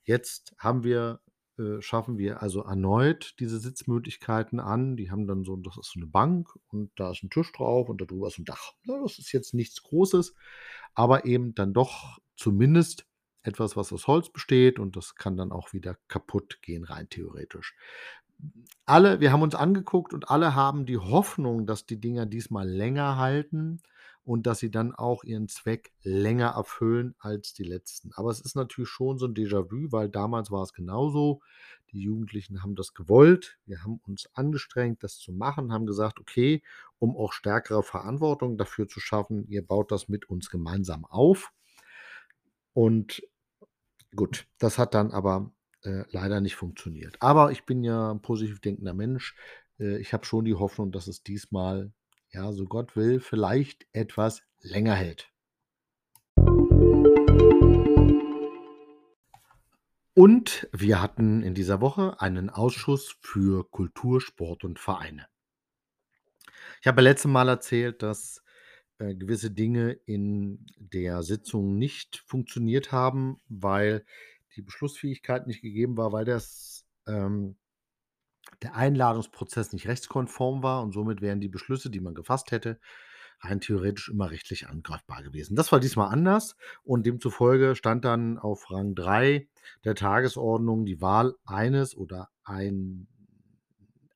Jetzt 0.03 0.53
haben 0.58 0.84
wir 0.84 1.20
äh, 1.60 1.82
schaffen 1.82 2.18
wir 2.18 2.42
also 2.42 2.62
erneut 2.63 3.36
diese 3.39 3.60
Sitzmöglichkeiten 3.60 4.60
an. 4.60 4.98
Die 4.98 5.12
haben 5.12 5.27
dann 5.27 5.44
so 5.44 5.56
das 5.58 5.77
ist 5.77 5.92
so 5.94 6.00
'ne 6.00 6.08
Bank 6.08 6.50
und 6.70 6.92
da 6.96 7.12
ist 7.12 7.24
'n 7.24 7.30
Tisch 7.30 7.51
drauf 7.51 7.89
und 7.89 8.01
da 8.01 8.06
drüber 8.06 8.27
ist 8.27 8.39
'n 8.39 8.46
Dach. 8.46 8.74
Ne, 8.86 9.00
das 9.03 9.20
ist 9.20 9.32
jetzt 9.34 9.53
nichts 9.53 9.84
Großes, 9.84 10.36
aber 10.96 11.25
eben 11.25 11.53
dann 11.56 11.74
doch 11.74 12.20
zumindest 12.38 13.06
etwas, 13.44 13.75
was 13.77 13.94
aus 13.94 14.08
Holz 14.08 14.30
besteht 14.32 14.80
und 14.80 14.96
das 14.96 15.15
kann 15.15 15.38
dann 15.38 15.51
auch 15.51 15.74
wieder 15.74 15.98
kaputtgehen 16.08 16.86
rein 16.86 17.10
theoretisch. 17.10 17.75
Alle 18.85 19.21
wir 19.21 19.31
haben 19.31 19.41
uns 19.43 19.55
angeguckt 19.55 20.13
und 20.13 20.29
alle 20.29 20.55
haben 20.55 20.85
die 20.85 20.97
Hoffnung, 20.97 21.65
dass 21.65 21.85
die 21.85 22.00
Dinger 22.01 22.25
diesmal 22.25 22.67
länger 22.67 23.17
halten 23.17 23.81
und 24.25 24.45
dass 24.45 24.59
sie 24.59 24.71
dann 24.71 24.93
auch 24.93 25.23
ihren 25.23 25.47
Zweck 25.47 25.93
länger 26.03 26.50
erfüllen 26.50 27.15
als 27.19 27.53
die 27.53 27.63
letzten. 27.63 28.12
Aber 28.13 28.29
es 28.31 28.41
ist 28.41 28.55
natürlich 28.55 28.89
schon 28.89 29.17
so 29.17 29.25
'n 29.27 29.33
Déjà-vu, 29.35 29.91
weil 29.91 30.09
damals 30.09 30.51
war 30.51 30.63
es 30.63 30.73
genauso. 30.73 31.41
Die 31.91 32.01
Jugendlichen 32.01 32.62
haben 32.63 32.75
das 32.75 32.93
gewollt. 32.93 33.57
Wir 33.65 33.83
haben 33.83 34.01
uns 34.05 34.29
angestrengt, 34.33 35.01
das 35.03 35.17
zu 35.17 35.31
machen, 35.31 35.71
haben 35.71 35.85
gesagt: 35.85 36.19
„Okay, 36.19 36.62
um 37.00 37.15
auch 37.15 37.31
stärkere 37.33 37.83
Verantwortung 37.83 38.57
dafür 38.57 38.88
zu 38.89 39.00
schaffen, 39.00 39.47
ihr 39.47 39.65
baut 39.65 39.91
das 39.91 40.09
mit 40.09 40.29
uns 40.29 40.50
gemeinsam 40.50 41.05
auf.“ 41.05 41.51
Und 42.77 43.21
gut, 44.15 44.47
das 44.59 44.77
hat 44.79 44.93
dann 44.95 45.12
aber, 45.12 45.51
äh, 45.84 46.04
leider 46.12 46.42
nicht 46.42 46.56
funktioniert. 46.56 47.18
Aber 47.22 47.52
ich 47.52 47.66
bin 47.66 47.84
ja 47.84 48.12
'n 48.12 48.22
positiv 48.22 48.60
denkender 48.60 48.94
Mensch. 48.94 49.36
Äh, 49.80 49.98
ich 50.00 50.13
habe 50.13 50.25
schon 50.25 50.46
die 50.46 50.56
Hoffnung, 50.56 50.92
dass 50.92 51.08
es 51.08 51.24
diesmal, 51.24 51.92
ja, 52.32 52.52
so 52.52 52.66
Gott 52.66 52.96
will, 52.96 53.20
vielleicht 53.20 53.88
etwas 53.94 54.44
länger 54.62 54.96
hält. 54.96 55.30
Und 60.16 60.68
wir 60.72 61.02
hatten 61.02 61.42
in 61.42 61.56
dieser 61.56 61.82
Woche 61.82 62.22
einen 62.22 62.50
Ausschuss 62.52 63.16
für 63.22 63.70
Kultur, 63.70 64.22
Sport 64.22 64.63
und 64.63 64.78
Vereine. 64.80 65.28
Ich 66.82 66.88
habe 66.88 67.02
ja 67.02 67.10
letzte 67.10 67.28
Mal 67.30 67.50
erzählt, 67.50 68.04
dass, 68.04 68.44
äh, 69.00 69.16
gewisse 69.16 69.50
Dinge 69.50 69.94
in 70.06 70.66
der 70.78 71.24
Sitzung 71.24 71.78
nicht 71.78 72.24
funktioniert 72.28 72.92
haben, 72.92 73.42
weil 73.48 74.06
die 74.55 74.62
Beschlussfähigkeit 74.62 75.48
nicht 75.48 75.62
gegeben 75.62 75.98
war, 75.98 76.12
weil 76.12 76.25
das, 76.25 76.86
ähm 77.07 77.57
der 78.62 78.75
Einladungsprozess 78.75 79.74
nicht 79.74 79.88
rechtskonform 79.88 80.63
war 80.63 80.83
und 80.83 80.93
somit 80.93 81.22
wären 81.22 81.39
die 81.39 81.50
Beschlüsse, 81.50 81.89
die 81.89 82.00
man 82.00 82.13
gefasst 82.13 82.51
hätte, 82.51 82.79
rein 83.39 83.60
theoretisch 83.60 84.10
immer 84.10 84.31
rechtlich 84.31 84.67
angreifbar 84.67 85.24
gewesen. 85.24 85.55
Das 85.55 85.72
war 85.72 85.79
diesmal 85.79 86.12
anders 86.12 86.55
und 86.83 87.05
demzufolge 87.05 87.75
stand 87.75 88.05
dann 88.05 88.38
auf 88.38 88.72
Rang 88.72 88.95
3 88.95 89.48
der 89.83 89.95
Tagesordnung 89.95 90.86
die 90.86 91.01
Wahl 91.01 91.36
eines 91.45 91.95
oder 91.95 92.29
ein 92.43 93.07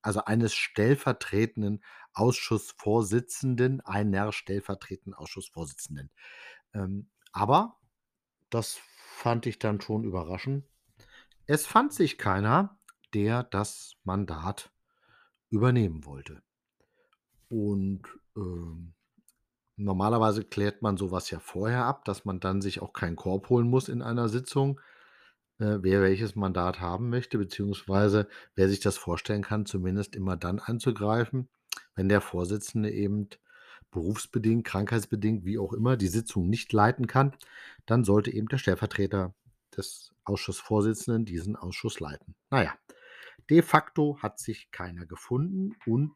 also 0.02 0.24
eines 0.24 0.54
stellvertretenden 0.54 1.84
Ausschussvorsitzenden, 2.14 3.82
einer 3.82 4.32
stellvertretenden 4.32 5.14
Ausschussvorsitzenden. 5.14 6.12
Ähm, 6.74 7.10
aber 7.34 7.78
das 8.50 8.80
fand 9.18 9.48
ich 9.48 9.58
dann 9.58 9.82
schon 9.82 10.04
überraschend. 10.04 10.64
Es 11.48 11.66
fand 11.66 11.92
sich 11.92 12.20
keiner, 12.20 12.78
der 13.16 13.44
das 13.44 13.96
Mandat 14.04 14.72
übernehmen 15.50 16.06
wollte. 16.06 16.44
Und, 17.50 18.04
ähm, 18.36 18.94
normalerweise 19.76 20.44
klärt 20.44 20.84
man 20.84 20.98
so 20.98 21.12
was 21.12 21.32
ja 21.32 21.40
vorher 21.40 21.86
ab, 21.86 22.06
dass 22.06 22.26
man 22.26 22.40
dann 22.40 22.62
sich 22.62 22.82
auch 22.82 22.94
keinen 22.94 23.16
Korb 23.16 23.50
holen 23.50 23.68
muss 23.68 23.90
in 23.90 24.04
einer 24.04 24.30
Sitzung, 24.30 24.80
äh, 25.58 25.78
wer 25.82 26.02
welches 26.02 26.36
Mandat 26.36 26.80
haben 26.80 27.10
möchte, 27.10 27.40
beziehungsweise 27.40 28.28
wer 28.54 28.70
sich 28.70 28.82
das 28.82 28.98
vorstellen 28.98 29.42
kann, 29.42 29.66
zumindest 29.66 30.16
immer 30.16 30.38
dann 30.38 30.60
anzugreifen, 30.60 31.50
wenn 31.96 32.08
der 32.08 32.22
Vorsitzende 32.22 32.92
eben 32.92 33.30
berufsbedingt, 33.98 34.64
krankheitsbedingt, 34.64 35.44
wie 35.44 35.58
auch 35.58 35.74
immer, 35.74 35.98
die 35.98 36.08
Sitzung 36.08 36.48
nicht 36.48 36.72
leiten 36.72 37.08
kann, 37.08 37.34
dann 37.88 38.04
sollte 38.04 38.32
eben 38.32 38.48
der 38.48 38.60
Stellvertreter 38.60 39.34
des 39.76 40.14
Ausschussvorsitzenden 40.24 41.26
diesen 41.26 41.56
Ausschuss 41.56 42.00
leiten. 42.00 42.36
Na 42.52 42.64
ja, 42.64 42.78
de 43.50 43.64
facto 43.64 44.20
hat 44.22 44.38
sich 44.40 44.70
keiner 44.70 45.08
gefunden 45.08 45.76
und 45.88 46.12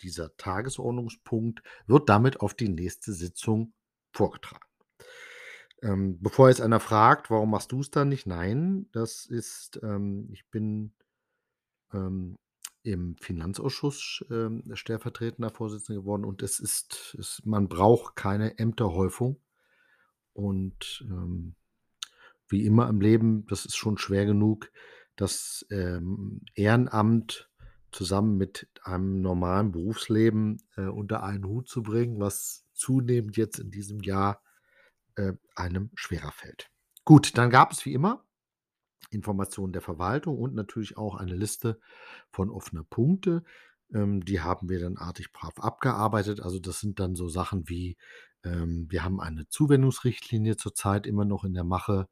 dieser 0.00 0.34
Tagesordnungspunkt 0.38 1.62
wird 1.86 2.08
damit 2.08 2.40
auf 2.40 2.54
die 2.54 2.70
nächste 2.70 3.12
Sitzung 3.12 3.74
vorgetragen. 4.12 4.64
Ähm, 5.82 6.18
bevor 6.22 6.48
jetzt 6.48 6.62
einer 6.62 6.80
fragt: 6.80 7.30
„Warum 7.30 7.50
machst 7.50 7.70
du's 7.70 7.90
dann 7.90 8.08
nicht?“ 8.08 8.26
Nein, 8.26 8.88
das 8.92 9.26
ist 9.26 9.78
ähm, 9.82 10.30
ich 10.32 10.48
bin, 10.48 10.94
ähm, 11.92 12.36
im 12.82 13.16
Finanzausschuss, 13.16 14.24
ähm, 14.30 14.62
stellvertretender 14.74 15.50
Vorsitzender 15.50 16.02
geworden 16.02 16.24
und 16.24 16.42
es 16.42 16.60
ist 16.60 17.16
es 17.18 17.42
man 17.44 17.68
braucht 17.68 18.16
keine 18.16 18.58
Ämterhäufung 18.58 19.40
und, 20.32 21.04
ähm, 21.08 21.56
wie 22.48 22.64
immer 22.64 22.88
im 22.88 23.00
Leben, 23.00 23.44
das 23.46 23.66
ist 23.66 23.76
schon 23.76 23.98
schwer 23.98 24.24
genug, 24.24 24.70
das, 25.16 25.66
ähm, 25.70 26.42
Ehrenamt 26.54 27.50
zusammen 27.90 28.36
mit 28.36 28.68
einem 28.82 29.20
normalen 29.20 29.72
Berufsleben, 29.72 30.62
äh, 30.76 30.82
unter 30.82 31.24
einen 31.24 31.44
Hut 31.44 31.68
zu 31.68 31.82
bringen, 31.82 32.20
was 32.20 32.66
zunehmend 32.72 33.36
jetzt 33.36 33.58
in 33.58 33.70
diesem 33.70 34.00
Jahr, 34.00 34.42
äh, 35.16 35.32
einem 35.56 35.90
schwerer 35.94 36.32
fällt. 36.32 36.70
Gut, 37.04 37.36
dann 37.36 37.50
gab 37.50 37.72
es 37.72 37.84
wie 37.84 37.94
immer 37.94 38.27
Informationen 39.10 39.72
der 39.72 39.82
Verwaltung 39.82 40.38
und 40.38 40.54
natürlich 40.54 40.96
auch 40.96 41.14
eine 41.14 41.34
Liste 41.34 41.80
von 42.30 42.50
offener 42.50 42.84
Punkte. 42.84 43.42
Ähm, 43.92 44.24
die 44.24 44.40
haben 44.40 44.68
wir 44.68 44.80
dann 44.80 44.96
artig 44.96 45.32
brav 45.32 45.58
abgearbeitet. 45.58 46.40
Also, 46.40 46.58
das 46.58 46.80
sind 46.80 47.00
dann 47.00 47.14
so 47.14 47.28
Sachen 47.28 47.68
wie, 47.68 47.96
ähm, 48.44 48.86
wir 48.90 49.04
haben 49.04 49.20
eine 49.20 49.48
Zuwendungsrichtlinie 49.48 50.56
zurzeit 50.56 51.06
immer 51.06 51.24
noch 51.24 51.44
in 51.44 51.54
der 51.54 51.64
Mache. 51.64 52.08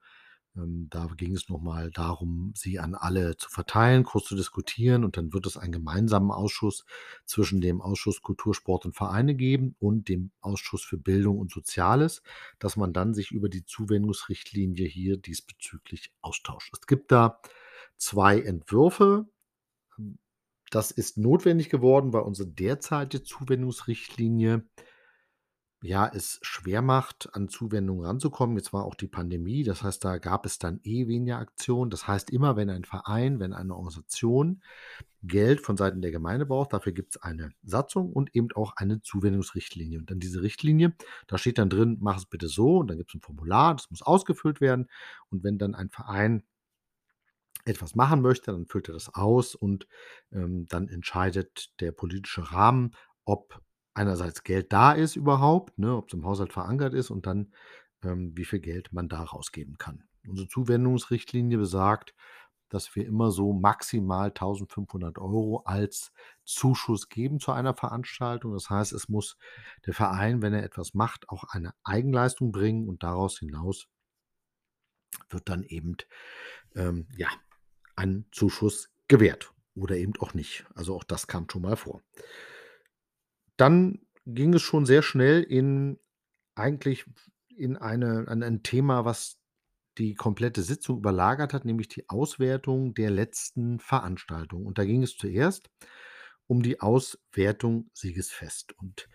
Ähm, 0.56 0.88
da 0.90 1.06
ging 1.16 1.34
es 1.34 1.48
noch 1.48 1.60
mal 1.60 1.90
darum, 1.90 2.52
sie 2.54 2.78
an 2.78 2.94
alle 2.94 3.36
zu 3.36 3.50
verteilen, 3.50 4.04
kurz 4.04 4.26
zu 4.26 4.36
diskutieren 4.36 5.04
und 5.04 5.16
dann 5.16 5.32
wird 5.32 5.46
es 5.46 5.56
einen 5.56 5.72
gemeinsamen 5.72 6.30
Ausschuss 6.30 6.84
zwischen 7.24 7.60
dem 7.60 7.80
Ausschuss 7.80 8.22
Kultur, 8.22 8.54
Sport 8.54 8.86
und 8.86 8.96
Vereine 8.96 9.34
geben 9.34 9.76
und 9.78 10.08
dem 10.08 10.30
Ausschuss 10.40 10.82
für 10.82 10.98
Bildung 10.98 11.38
und 11.38 11.52
Soziales, 11.52 12.22
dass 12.58 12.76
man 12.76 12.92
dann 12.92 13.14
sich 13.14 13.30
über 13.30 13.48
die 13.48 13.64
Zuwendungsrichtlinie 13.64 14.86
hier 14.86 15.16
diesbezüglich 15.16 16.12
austauscht. 16.22 16.72
Es 16.72 16.86
gibt 16.86 17.12
da 17.12 17.40
2 17.98 18.40
Entwürfe. 18.40 19.26
Das 20.70 20.90
ist 20.90 21.16
notwendig 21.16 21.70
geworden, 21.70 22.12
weil 22.12 22.22
unsere 22.22 22.48
derzeitige 22.48 23.22
Zuwendungsrichtlinie 23.22 24.66
ja, 25.86 26.10
es 26.12 26.38
schwer 26.42 26.82
macht, 26.82 27.34
an 27.34 27.48
Zuwendungen 27.48 28.04
ranzukommen. 28.04 28.56
Jetzt 28.56 28.72
war 28.72 28.84
auch 28.84 28.96
die 28.96 29.06
Pandemie, 29.06 29.62
das 29.62 29.82
heißt, 29.82 30.04
da 30.04 30.18
gab 30.18 30.44
es 30.44 30.58
dann 30.58 30.80
eh 30.82 31.06
weniger 31.06 31.38
Aktionen. 31.38 31.90
Das 31.90 32.08
heißt, 32.08 32.30
immer 32.30 32.56
wenn 32.56 32.70
ein 32.70 32.84
Verein, 32.84 33.38
wenn 33.40 33.52
eine 33.52 33.74
Organisation 33.74 34.62
Geld 35.22 35.60
von 35.60 35.76
Seiten 35.76 36.02
der 36.02 36.10
Gemeinde 36.10 36.46
braucht, 36.46 36.72
dafür 36.72 36.92
gibt 36.92 37.16
es 37.16 37.22
eine 37.22 37.50
Satzung 37.64 38.12
und 38.12 38.34
eben 38.34 38.48
auch 38.54 38.74
eine 38.76 39.00
Zuwendungsrichtlinie. 39.02 39.98
Und 39.98 40.10
dann 40.10 40.20
diese 40.20 40.42
Richtlinie, 40.42 40.94
da 41.28 41.38
steht 41.38 41.58
dann 41.58 41.70
drin: 41.70 41.98
„Mach 42.00 42.16
es 42.18 42.26
bitte 42.26 42.48
so“, 42.48 42.78
und 42.78 42.88
dann 42.88 42.98
gibt 42.98 43.10
es 43.10 43.14
ein 43.14 43.20
Formular, 43.20 43.74
das 43.74 43.90
muss 43.90 44.02
ausgefüllt 44.02 44.60
werden. 44.60 44.88
Und 45.30 45.44
wenn 45.44 45.58
dann 45.58 45.74
ein 45.74 45.90
Verein 45.90 46.42
etwas 47.64 47.94
machen 47.94 48.22
möchte, 48.22 48.52
dann 48.52 48.66
füllt 48.66 48.88
er 48.88 48.94
das 48.94 49.12
aus 49.14 49.54
und, 49.54 49.88
ähm, 50.32 50.66
dann 50.68 50.88
entscheidet 50.88 51.72
der 51.80 51.92
politische 51.92 52.52
Rahmen, 52.52 52.92
ob 53.24 53.60
einerseits 53.96 54.42
Geld 54.42 54.72
da 54.72 54.92
ist 54.92 55.16
überhaupt, 55.16 55.78
ne, 55.78 55.96
ob 55.96 56.08
es 56.08 56.14
im 56.14 56.24
Haushalt 56.24 56.52
verankert 56.52 56.94
ist 56.94 57.10
und 57.10 57.26
dann, 57.26 57.52
ähm, 58.02 58.36
wie 58.36 58.44
viel 58.44 58.60
Geld 58.60 58.92
man 58.92 59.08
da 59.08 59.22
rausgeben 59.22 59.78
kann. 59.78 60.04
Unsere 60.28 60.48
Zuwendungsrichtlinie 60.48 61.56
besagt, 61.56 62.14
dass 62.68 62.94
wir 62.96 63.06
immer 63.06 63.30
so 63.30 63.52
maximal 63.52 64.30
1.500 64.30 65.18
Euro 65.18 65.62
als 65.64 66.12
Zuschuss 66.44 67.08
geben 67.08 67.38
zu 67.38 67.52
einer 67.52 67.74
Veranstaltung. 67.74 68.52
Das 68.52 68.68
heißt, 68.68 68.92
es 68.92 69.08
muss 69.08 69.36
der 69.86 69.94
Verein, 69.94 70.42
wenn 70.42 70.52
er 70.52 70.64
etwas 70.64 70.92
macht, 70.92 71.28
auch 71.28 71.44
eine 71.44 71.72
Eigenleistung 71.84 72.50
bringen 72.50 72.88
und 72.88 73.02
daraus 73.02 73.38
hinaus 73.38 73.86
wird 75.30 75.48
dann 75.48 75.62
eben, 75.62 75.96
ähm, 76.74 77.06
ja, 77.16 77.28
ein 77.94 78.26
Zuschuss 78.32 78.90
gewährt 79.08 79.54
oder 79.74 79.96
eben 79.96 80.12
auch 80.18 80.34
nicht. 80.34 80.66
Also 80.74 80.94
auch 80.94 81.04
das 81.04 81.28
kam 81.28 81.48
schon 81.48 81.62
mal 81.62 81.76
vor. 81.76 82.02
Dann 83.56 84.00
ging 84.26 84.54
es 84.54 84.62
schon 84.62 84.86
sehr 84.86 85.02
schnell 85.02 85.42
in 85.42 85.98
eigentlich 86.54 87.04
in 87.56 87.76
eine 87.76 88.28
an 88.28 88.42
ein 88.42 88.62
Thema, 88.62 89.04
was 89.04 89.38
die 89.98 90.14
komplette 90.14 90.62
Sitzung 90.62 90.98
überlagert 90.98 91.54
hat, 91.54 91.64
nämlich 91.64 91.88
die 91.88 92.08
Auswertung 92.08 92.94
der 92.94 93.10
letzten 93.10 93.80
Veranstaltung. 93.80 94.66
Und 94.66 94.78
da 94.78 94.84
ging 94.84 95.02
es 95.02 95.16
zuerst 95.16 95.70
um 96.46 96.62
die 96.62 96.80
Auswertung 96.80 97.90
Siegesfest. 97.94 98.74
Und 98.78 99.08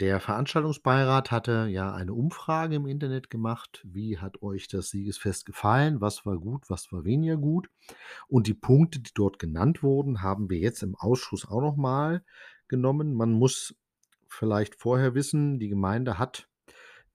der 0.00 0.20
Veranstaltungsbeirat 0.20 1.30
hatte 1.30 1.68
ja 1.70 1.92
eine 1.94 2.14
Umfrage 2.14 2.76
im 2.76 2.86
Internet 2.86 3.30
gemacht. 3.30 3.82
Wie 3.84 4.18
hat 4.18 4.42
euch 4.42 4.66
das 4.68 4.88
Siegesfest 4.88 5.46
gefallen? 5.46 6.00
Was 6.00 6.26
war 6.26 6.38
gut, 6.38 6.68
was 6.68 6.90
war 6.92 7.04
weniger 7.04 7.36
gut? 7.36 7.68
Und 8.26 8.46
die 8.46 8.54
Punkte, 8.54 9.00
die 9.00 9.12
dort 9.14 9.38
genannt 9.38 9.82
wurden, 9.82 10.22
haben 10.22 10.50
wir 10.50 10.58
jetzt 10.58 10.82
im 10.82 10.96
Ausschuss 10.96 11.46
auch 11.46 11.60
noch 11.60 11.76
mal 11.76 12.24
genommen. 12.68 13.14
Man 13.14 13.32
muss 13.32 13.76
vielleicht 14.32 14.76
vorher 14.80 15.14
wissen, 15.14 15.58
die 15.58 15.68
Gemeinde 15.68 16.18
hat 16.18 16.48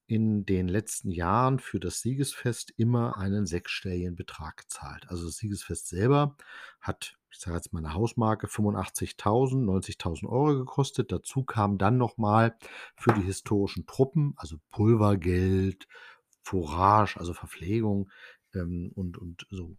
in 0.07 0.45
den 0.45 0.67
letzten 0.69 1.11
Jahren 1.11 1.59
für 1.59 1.79
das 1.81 1.99
Siegesfest 2.01 2.73
immer 2.77 3.17
einen 3.17 3.45
sechsstelligen 3.45 4.15
Betrag 4.15 4.57
gezahlt. 4.57 5.05
Also, 5.09 5.25
das 5.27 5.37
Siegesfest 5.37 5.89
selber 5.89 6.37
hat, 6.81 7.17
ich 7.31 7.39
sage 7.39 7.57
jetzt 7.57 7.73
mal 7.73 7.81
'ne 7.81 7.93
Hausmarke, 7.93 8.47
85.000, 8.47 9.65
90.000 9.65 10.29
Euro 10.29 10.57
gekostet. 10.59 11.11
Dazu 11.11 11.43
kam 11.43 11.77
dann 11.77 11.97
noch 11.97 12.17
mal 12.17 12.55
für 12.97 13.13
die 13.13 13.23
historischen 13.23 13.85
Truppen, 13.85 14.33
also 14.37 14.57
Pulvergeld, 14.71 15.87
Fourage, 16.43 17.17
also 17.19 17.33
Verpflegung, 17.33 18.09
ähm, 18.55 18.91
und 18.95 19.17
und 19.17 19.45
so, 19.49 19.75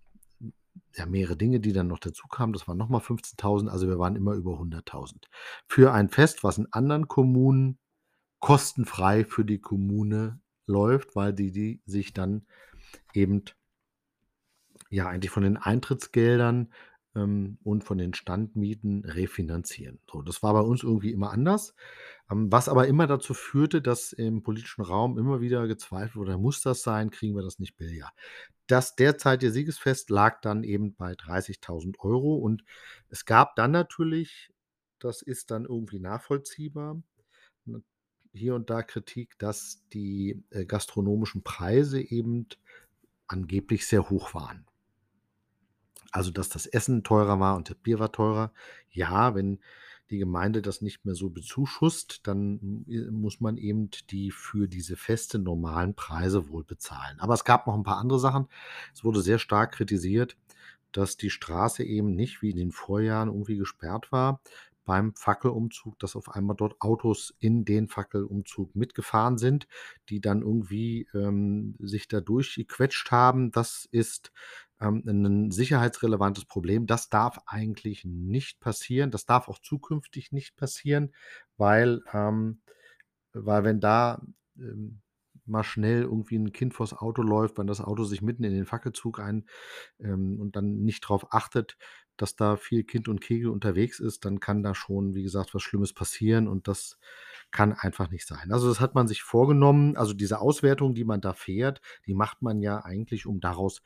ja, 0.95 1.07
mehrere 1.07 1.37
Dinge, 1.37 1.61
die 1.61 1.73
dann 1.73 1.89
noch 1.89 1.99
dazu 1.99 2.27
kamen. 2.29 2.53
Das 2.53 2.69
waren 2.69 2.79
noch 2.79 2.89
mal 2.89 3.01
15.000, 3.01 3.69
also 3.69 3.89
wir 3.89 3.99
waren 3.99 4.17
immer 4.17 4.33
über 4.33 4.53
100.000. 4.53 5.25
Für 5.67 5.93
ein 5.93 6.09
Fest, 6.09 6.45
was 6.45 6.59
in 6.59 6.73
anderen 6.73 7.09
Kommunen 7.09 7.79
kostenfrei 8.41 9.25
für 9.25 9.45
die 9.45 9.61
Kommune 9.61 10.41
läuft, 10.67 11.17
weil 11.17 11.33
die 11.33 11.51
die 11.51 11.83
sich 11.87 12.13
dann 12.13 12.47
eben 13.13 13.45
ja, 14.91 15.09
eigentlich 15.09 15.31
von 15.31 15.43
den 15.43 15.57
Eintrittsgeldern, 15.57 16.73
ähm, 17.19 17.59
und 17.65 17.85
von 17.85 17.99
den 17.99 18.15
Standmieten 18.15 19.05
refinanzieren. 19.05 20.01
So, 20.11 20.23
das 20.23 20.43
war 20.43 20.55
bei 20.55 20.61
uns 20.61 20.83
irgendwie 20.85 21.13
immer 21.13 21.31
anders, 21.33 21.75
ähm, 22.31 22.53
was 22.53 22.69
aber 22.69 22.89
immer 22.89 23.07
dazu 23.07 23.35
führte, 23.35 23.83
dass 23.83 24.13
im 24.13 24.43
politischen 24.43 24.83
Raum 24.83 25.19
immer 25.19 25.41
wieder 25.41 25.67
gezweifelt 25.69 26.17
wurde: 26.17 26.39
„Muss 26.39 26.63
das 26.63 26.83
sein? 26.83 27.11
Kriegen 27.11 27.37
wir 27.37 27.43
das 27.43 27.59
nicht 27.59 27.77
billiger?“ 27.77 28.11
Das 28.69 28.97
derzeitige 28.97 29.53
Siegesfest 29.53 30.11
lag 30.11 30.41
dann 30.43 30.65
eben 30.65 30.95
bei 30.95 31.15
30.000 31.17 32.01
Euro 32.01 32.37
und 32.37 32.65
es 33.11 33.25
gab 33.25 33.57
dann 33.57 33.73
natürlich, 33.73 34.51
das 35.01 35.23
ist 35.23 35.51
dann 35.51 35.65
irgendwie 35.65 36.01
nachvollziehbar, 36.01 37.03
hier 38.33 38.55
und 38.55 38.71
da 38.71 38.83
Kritik, 38.83 39.39
dass 39.39 39.83
die, 39.93 40.43
äh, 40.51 40.65
gastronomischen 40.65 41.43
Preise 41.43 42.01
eben 42.01 42.49
angeblich 43.29 43.87
sehr 43.89 44.11
hoch 44.11 44.35
waren. 44.35 44.68
Also, 46.13 46.31
dass 46.31 46.49
das 46.49 46.67
Essen 46.67 47.03
teurer 47.05 47.39
war 47.41 47.57
und 47.57 47.69
das 47.71 47.77
Bier 47.77 47.99
war 47.99 48.13
teurer. 48.13 48.53
Ja, 48.91 49.35
wenn 49.35 49.61
die 50.11 50.19
Gemeinde 50.19 50.63
das 50.63 50.81
nicht 50.81 51.05
mehr 51.05 51.15
so 51.15 51.29
bezuschusst, 51.31 52.21
dann, 52.27 52.85
muss 53.11 53.41
man 53.41 53.59
eben 53.59 53.91
die 54.11 54.31
für 54.31 54.67
diese 54.69 54.97
Feste 54.97 55.39
normalen 55.39 55.95
Preise 55.95 56.49
wohl 56.49 56.65
bezahlen. 56.65 57.21
Aber 57.21 57.35
es 57.35 57.45
gab 57.45 57.67
noch 57.67 57.75
'n 57.75 57.83
paar 57.83 57.99
andere 57.99 58.19
Sachen. 58.19 58.49
Es 58.95 59.05
wurde 59.05 59.21
sehr 59.21 59.39
stark 59.39 59.73
kritisiert, 59.73 60.37
dass 60.93 61.17
die 61.19 61.31
Straße 61.31 61.85
eben 61.85 62.15
nicht 62.15 62.43
wie 62.43 62.51
in 62.51 62.57
den 62.57 62.73
Vorjahren 62.73 63.29
irgendwie 63.29 63.57
gesperrt 63.59 64.13
war 64.13 64.41
beim 64.89 65.15
Fackelumzug, 65.17 66.01
dass 66.01 66.17
auf 66.17 66.31
einmal 66.31 66.57
dort 66.57 66.81
Autos 66.83 67.37
in 67.41 67.65
den 67.67 67.89
Fackelumzug 67.89 68.77
mitgefahren 68.77 69.39
sind, 69.39 69.69
die 70.11 70.21
dann 70.23 70.43
irgendwie, 70.43 71.09
ähm, 71.15 71.77
sich 71.81 72.09
da 72.09 72.21
durchgequetscht 72.23 73.13
haben. 73.13 73.53
Das 73.53 73.89
ist, 73.93 74.33
ähm, 74.81 75.03
'nen 75.07 75.53
sicherheitsrelevantes 75.53 76.47
Problem. 76.47 76.87
Das 76.89 77.11
darf 77.11 77.41
eigentlich 77.47 78.05
nicht 78.07 78.61
passieren. 78.61 79.13
Das 79.13 79.27
darf 79.27 79.49
auch 79.49 79.61
zukünftig 79.61 80.33
nicht 80.33 80.57
passieren, 80.57 81.15
weil 81.59 82.03
ähm, 82.15 82.63
weil 83.35 83.65
wenn 83.65 83.81
da, 83.81 84.23
ähm, 84.59 85.03
mal 85.49 85.65
schnell 85.65 86.03
irgendwie 86.03 86.37
'n 86.37 86.53
Kind 86.53 86.75
vors 86.75 86.93
Auto 86.95 87.23
läuft, 87.23 87.59
wenn 87.59 87.67
das 87.67 87.81
Auto 87.81 88.05
sich 88.05 88.23
mitten 88.23 88.45
in 88.45 88.53
den 88.55 88.67
Fackelzug 88.67 89.21
ein 89.21 89.47
ähm, 90.01 90.39
und 90.41 90.57
dann 90.57 90.83
nicht 90.85 91.01
drauf 91.03 91.33
achtet, 91.33 91.77
dass 92.17 92.37
da 92.37 92.57
viel 92.57 92.85
Kind 92.85 93.09
und 93.09 93.21
Kegel 93.21 93.51
unterwegs 93.51 94.01
ist, 94.01 94.25
dann 94.25 94.41
kann 94.41 94.63
da 94.63 94.75
schon, 94.75 95.15
wie 95.15 95.23
gesagt, 95.23 95.55
was 95.55 95.63
Schlimmes 95.63 95.93
passieren 95.95 96.49
und 96.49 96.69
das 96.69 96.99
kann 97.51 97.73
einfach 97.75 98.11
nicht 98.11 98.27
sein. 98.27 98.53
Also, 98.53 98.69
das 98.69 98.81
hat 98.81 98.95
man 98.95 99.09
sich 99.09 99.23
vorgenommen. 99.23 99.97
Also, 99.97 100.15
diese 100.15 100.41
Auswertung, 100.41 100.95
die 100.95 101.05
man 101.05 101.21
da 101.21 101.33
fährt, 101.35 101.81
die 102.07 102.15
macht 102.15 102.43
man 102.43 102.61
ja 102.61 102.85
eigentlich, 102.85 103.27
um 103.27 103.41
daraus, 103.41 103.83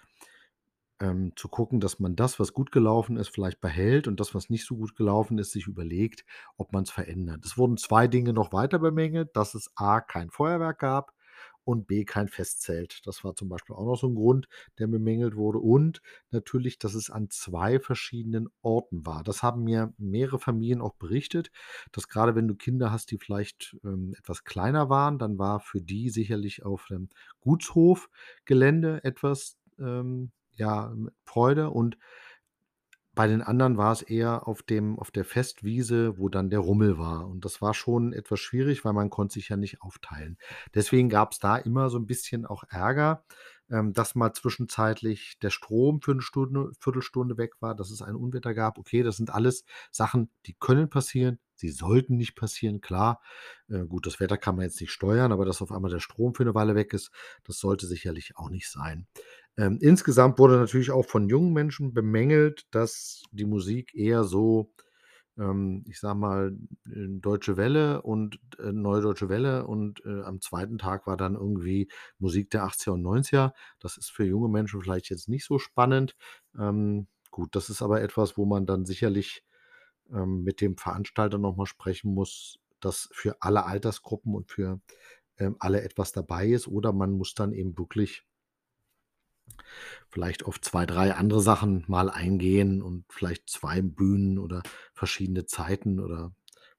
ähm, 1.01 1.33
zu 1.37 1.49
gucken, 1.49 1.81
dass 1.81 1.99
man 1.99 2.17
das, 2.17 2.39
was 2.39 2.53
gut 2.53 2.71
gelaufen 2.73 3.17
ist, 3.17 3.29
vielleicht 3.31 3.61
behält 3.61 4.07
und 4.09 4.21
das, 4.21 4.35
was 4.35 4.51
nicht 4.51 4.67
so 4.67 4.77
gut 4.77 4.95
gelaufen 4.95 5.39
ist, 5.39 5.51
sich 5.53 5.67
überlegt, 5.67 6.25
ob 6.57 6.73
man's 6.73 6.91
verändert. 6.91 7.45
Es 7.45 7.57
wurden 7.59 7.77
2 7.77 8.07
Dinge 8.09 8.33
noch 8.33 8.53
weiter 8.53 8.79
bemängelt, 8.79 9.31
dass 9.37 9.55
es 9.55 9.71
A 9.77 10.01
kein 10.01 10.31
Feuerwerk 10.31 10.79
gab 10.79 11.13
und 11.65 11.87
B 11.87 12.05
kein 12.05 12.29
Festzelt. 12.29 13.01
Das 13.07 13.25
war 13.25 13.35
zum 13.35 13.49
Beispiel 13.49 13.77
auch 13.77 13.85
noch 13.87 13.97
so 13.97 14.07
'n 14.09 14.15
Grund, 14.15 14.49
der 14.79 14.87
bemängelt 14.89 15.37
wurde 15.37 15.59
und 15.59 16.03
natürlich, 16.31 16.79
dass 16.79 16.95
es 16.95 17.11
an 17.11 17.31
2 17.31 17.81
verschiedenen 17.81 18.49
Orten 18.63 19.05
war. 19.07 19.23
Das 19.25 19.43
haben 19.43 19.65
mir 19.65 19.93
mehrere 19.99 20.39
Familien 20.39 20.81
auch 20.81 20.95
berichtet, 20.95 21.51
dass 21.93 22.09
grade 22.09 22.35
wenn 22.35 22.49
du 22.49 22.55
Kinder 22.55 22.91
hast, 22.93 23.11
die 23.11 23.19
vielleicht, 23.19 23.77
ähm, 23.85 24.15
etwas 24.19 24.45
kleiner 24.45 24.89
waren, 24.91 25.19
dann 25.19 25.39
war 25.39 25.61
für 25.61 25.81
die 25.81 26.11
sicherlich 26.11 26.65
auf 26.65 26.87
dem 26.89 27.09
Gutshofgelände 27.41 29.05
etwas, 29.05 29.57
ähm, 29.79 30.33
ja, 30.57 30.95
Freude 31.25 31.71
und 31.71 31.97
bei 33.15 33.27
den 33.27 33.43
anderen 33.43 33.77
war 33.77 33.93
es 33.93 34.03
eher 34.03 34.49
auf 34.49 34.63
dem 34.63 34.99
auf 34.99 35.11
der 35.11 35.25
Festwiese, 35.25 36.19
wo 36.19 36.29
dann 36.29 36.51
der 36.51 36.61
Rummel 36.61 36.99
war. 36.99 37.29
Und 37.29 37.45
das 37.45 37.61
war 37.63 37.75
schon 37.75 38.13
etwas 38.13 38.41
schwierig, 38.41 38.85
weil 38.85 38.93
man 38.95 39.11
konnte 39.11 39.35
sich 39.35 39.49
ja 39.51 39.57
nicht 39.57 39.83
aufteilen. 39.83 40.39
Deswegen 40.75 41.09
gab's 41.11 41.39
da 41.39 41.57
immer 41.59 41.91
so 41.91 41.99
'n 41.99 42.07
bisschen 42.07 42.47
auch 42.47 42.65
Ärger, 42.71 43.25
ähm, 43.73 43.95
dass 43.95 44.15
mal 44.17 44.35
zwischenzeitlich 44.35 45.39
der 45.43 45.51
Strom 45.51 46.03
für 46.03 46.15
'ne 46.15 46.23
Stunde 46.23 46.73
Viertelstunde 46.81 47.39
weg 47.39 47.55
war, 47.61 47.75
dass 47.77 47.91
es 47.91 48.03
ein 48.03 48.17
Unwetter 48.17 48.55
gab. 48.55 48.79
Okay, 48.79 49.03
das 49.05 49.19
sind 49.19 49.31
alles 49.31 49.65
Sachen, 49.93 50.31
die 50.47 50.55
können 50.55 50.91
passieren. 50.91 51.41
Sie 51.57 51.71
sollten 51.71 52.17
nicht 52.19 52.37
passieren, 52.37 52.81
klar. 52.83 53.23
Äh, 53.71 53.87
gut, 53.87 54.07
das 54.07 54.21
Wetter 54.21 54.39
kann 54.39 54.57
man 54.57 54.65
jetzt 54.67 54.81
nicht 54.81 54.93
steuern, 54.93 55.33
aber 55.33 55.47
dass 55.47 55.63
auf 55.63 55.73
einmal 55.73 55.91
der 55.93 56.01
Strom 56.01 56.35
für 56.35 56.45
'ne 56.45 56.55
Weile 56.57 56.77
weg 56.77 56.95
ist, 56.95 57.11
das 57.45 57.59
sollte 57.59 57.87
sicherlich 57.89 58.37
auch 58.37 58.51
nicht 58.51 58.71
sein. 58.71 59.07
Ähm, 59.59 59.79
insgesamt 59.83 60.39
wurde 60.41 60.57
natürlich 60.59 60.91
auch 60.93 61.07
von 61.07 61.29
jungen 61.29 61.53
Menschen 61.55 61.95
bemängelt, 61.95 62.67
dass 62.73 63.25
die 63.33 63.47
Musik 63.47 63.95
eher 63.95 64.25
so, 64.25 64.73
ähm, 65.39 65.85
ich 65.89 65.99
sage 66.01 66.19
mal, 66.19 66.57
äh, 66.87 67.07
Deutsche 67.21 67.57
Welle 67.57 68.03
und 68.03 68.39
äh, 68.59 68.73
Neue 68.73 69.03
Deutsche 69.03 69.29
Welle 69.29 69.67
und, 69.67 70.05
äh, 70.05 70.23
am 70.23 70.41
2. 70.41 70.79
Tag 70.79 71.07
war 71.07 71.17
dann 71.17 71.35
irgendwie 71.35 71.89
Musik 72.19 72.51
der 72.51 72.65
80er 72.65 72.93
und 72.95 73.03
90er. 73.03 73.55
Das 73.81 73.97
ist 73.97 74.11
für 74.11 74.25
junge 74.25 74.49
Menschen 74.49 74.81
vielleicht 74.83 75.11
jetzt 75.11 75.29
nicht 75.29 75.45
so 75.45 75.59
spannend. 75.59 76.17
Ähm, 76.59 77.07
gut, 77.31 77.55
das 77.57 77.71
ist 77.71 77.83
aber 77.83 78.03
etwas, 78.03 78.37
wo 78.37 78.45
man 78.47 78.67
dann 78.67 78.85
sicherlich, 78.87 79.45
ähm, 80.13 80.43
mit 80.45 80.61
dem 80.61 80.77
Veranstalter 80.77 81.39
noch 81.39 81.57
mal 81.57 81.67
sprechen 81.67 82.15
muss, 82.15 82.59
dass 82.81 83.09
für 83.13 83.37
alle 83.41 83.65
Altersgruppen 83.67 84.35
und 84.35 84.51
für, 84.51 84.81
ähm, 85.39 85.57
alle 85.61 85.83
etwas 85.83 86.13
dabei 86.13 86.49
ist 86.49 86.69
oder 86.69 86.93
man 86.93 87.13
muss 87.13 87.35
dann 87.35 87.53
eben 87.53 87.79
wirklich 87.79 88.25
vielleicht 90.09 90.45
auf 90.45 90.61
2, 90.61 90.87
3 90.87 91.15
andere 91.15 91.41
Sachen 91.41 91.85
mal 91.89 92.11
eingehen 92.11 92.83
und 92.83 93.05
vielleicht 93.11 93.49
2 93.51 93.83
Bühnen 93.83 94.39
oder 94.39 94.63
verschiedene 94.95 95.47
Zeiten 95.47 96.01
oder 96.01 96.33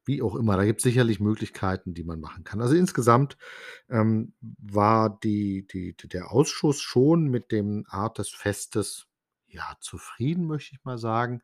wie 0.05 0.21
auch 0.21 0.35
immer. 0.35 0.57
Da 0.57 0.65
gibt's 0.65 0.83
sicherlich 0.83 1.19
Möglichkeiten, 1.19 1.93
die 1.93 2.03
man 2.03 2.19
machen 2.19 2.43
kann. 2.43 2.61
Also, 2.61 2.75
insgesamt, 2.75 3.37
ähm, 3.89 4.33
war 4.41 5.17
die 5.23 5.65
die 5.71 5.95
der 5.95 6.31
Ausschuss 6.31 6.81
schon 6.81 7.25
mit 7.29 7.51
dem 7.51 7.85
Art 7.89 8.17
des 8.19 8.29
Festes, 8.29 9.07
ja, 9.47 9.77
zufrieden, 9.81 10.45
möchte 10.47 10.75
ich 10.75 10.83
mal 10.83 10.97
sagen. 10.97 11.41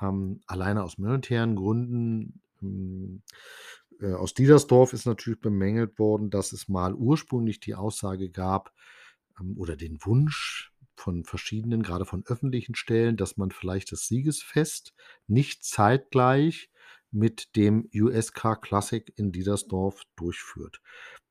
Ähm, 0.00 0.40
alleine 0.46 0.84
aus 0.84 0.98
monetären 0.98 1.56
Gründen, 1.56 2.42
hm, 2.60 3.22
äh, 4.00 4.12
aus 4.12 4.34
Diedersdorf 4.34 4.92
ist 4.92 5.06
natürlich 5.06 5.40
bemängelt 5.40 5.98
worden, 5.98 6.30
dass 6.30 6.52
es 6.52 6.68
mal 6.68 6.94
ursprünglich 6.94 7.60
die 7.60 7.74
Aussage 7.74 8.30
gab, 8.30 8.72
ähm, 8.72 8.74
oder 9.56 9.76
den 9.76 9.98
Wunsch 10.04 10.72
von 10.94 11.24
verschiedenen, 11.24 11.82
grade 11.82 12.06
von 12.06 12.24
öffentlichen 12.26 12.74
Stellen, 12.74 13.16
dass 13.16 13.36
man 13.36 13.50
vielleicht 13.50 13.92
das 13.92 14.06
Siegesfest 14.06 14.94
nicht 15.26 15.64
zeitgleich 15.64 16.70
mit 17.10 17.54
dem 17.56 17.88
USK 17.94 18.60
Classic 18.60 19.12
in 19.16 19.32
Diedersdorf 19.32 20.02
durchführt. 20.16 20.80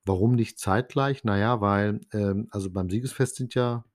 Warum 0.05 0.33
nicht 0.33 0.59
zeitgleich? 0.59 1.23
Na 1.23 1.37
ja, 1.37 1.61
weil, 1.61 2.01
ähm, 2.13 2.47
also, 2.51 2.69
beim 2.71 2.89
Siegesfest 2.89 3.35
sind 3.35 3.55
ja, 3.55 3.85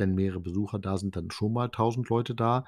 wenn 0.00 0.14
mehrere 0.16 0.40
Besucher 0.40 0.80
da 0.80 0.98
sind, 0.98 1.16
dann 1.16 1.30
schon 1.30 1.52
mal 1.52 1.68
1.000 1.70 2.08
Leute 2.10 2.34
da. 2.34 2.64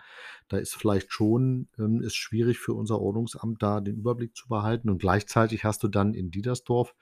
Da 0.49 0.59
ist 0.59 0.75
vielleicht 0.77 1.13
schon 1.13 1.69
ähm, 1.79 2.03
ist 2.03 2.17
schwierig 2.17 2.61
für 2.61 2.75
unser 2.75 3.01
Ordnungsamt, 3.01 3.63
da 3.63 3.81
den 3.81 3.97
Überblick 3.97 4.37
zu 4.37 4.49
behalten 4.49 4.91
und 4.91 4.99
gleichzeitig 5.01 5.65
hast 5.65 5.83
du 5.83 5.89
dann 5.89 6.15
in 6.15 6.31
Diedersdorf, 6.31 6.95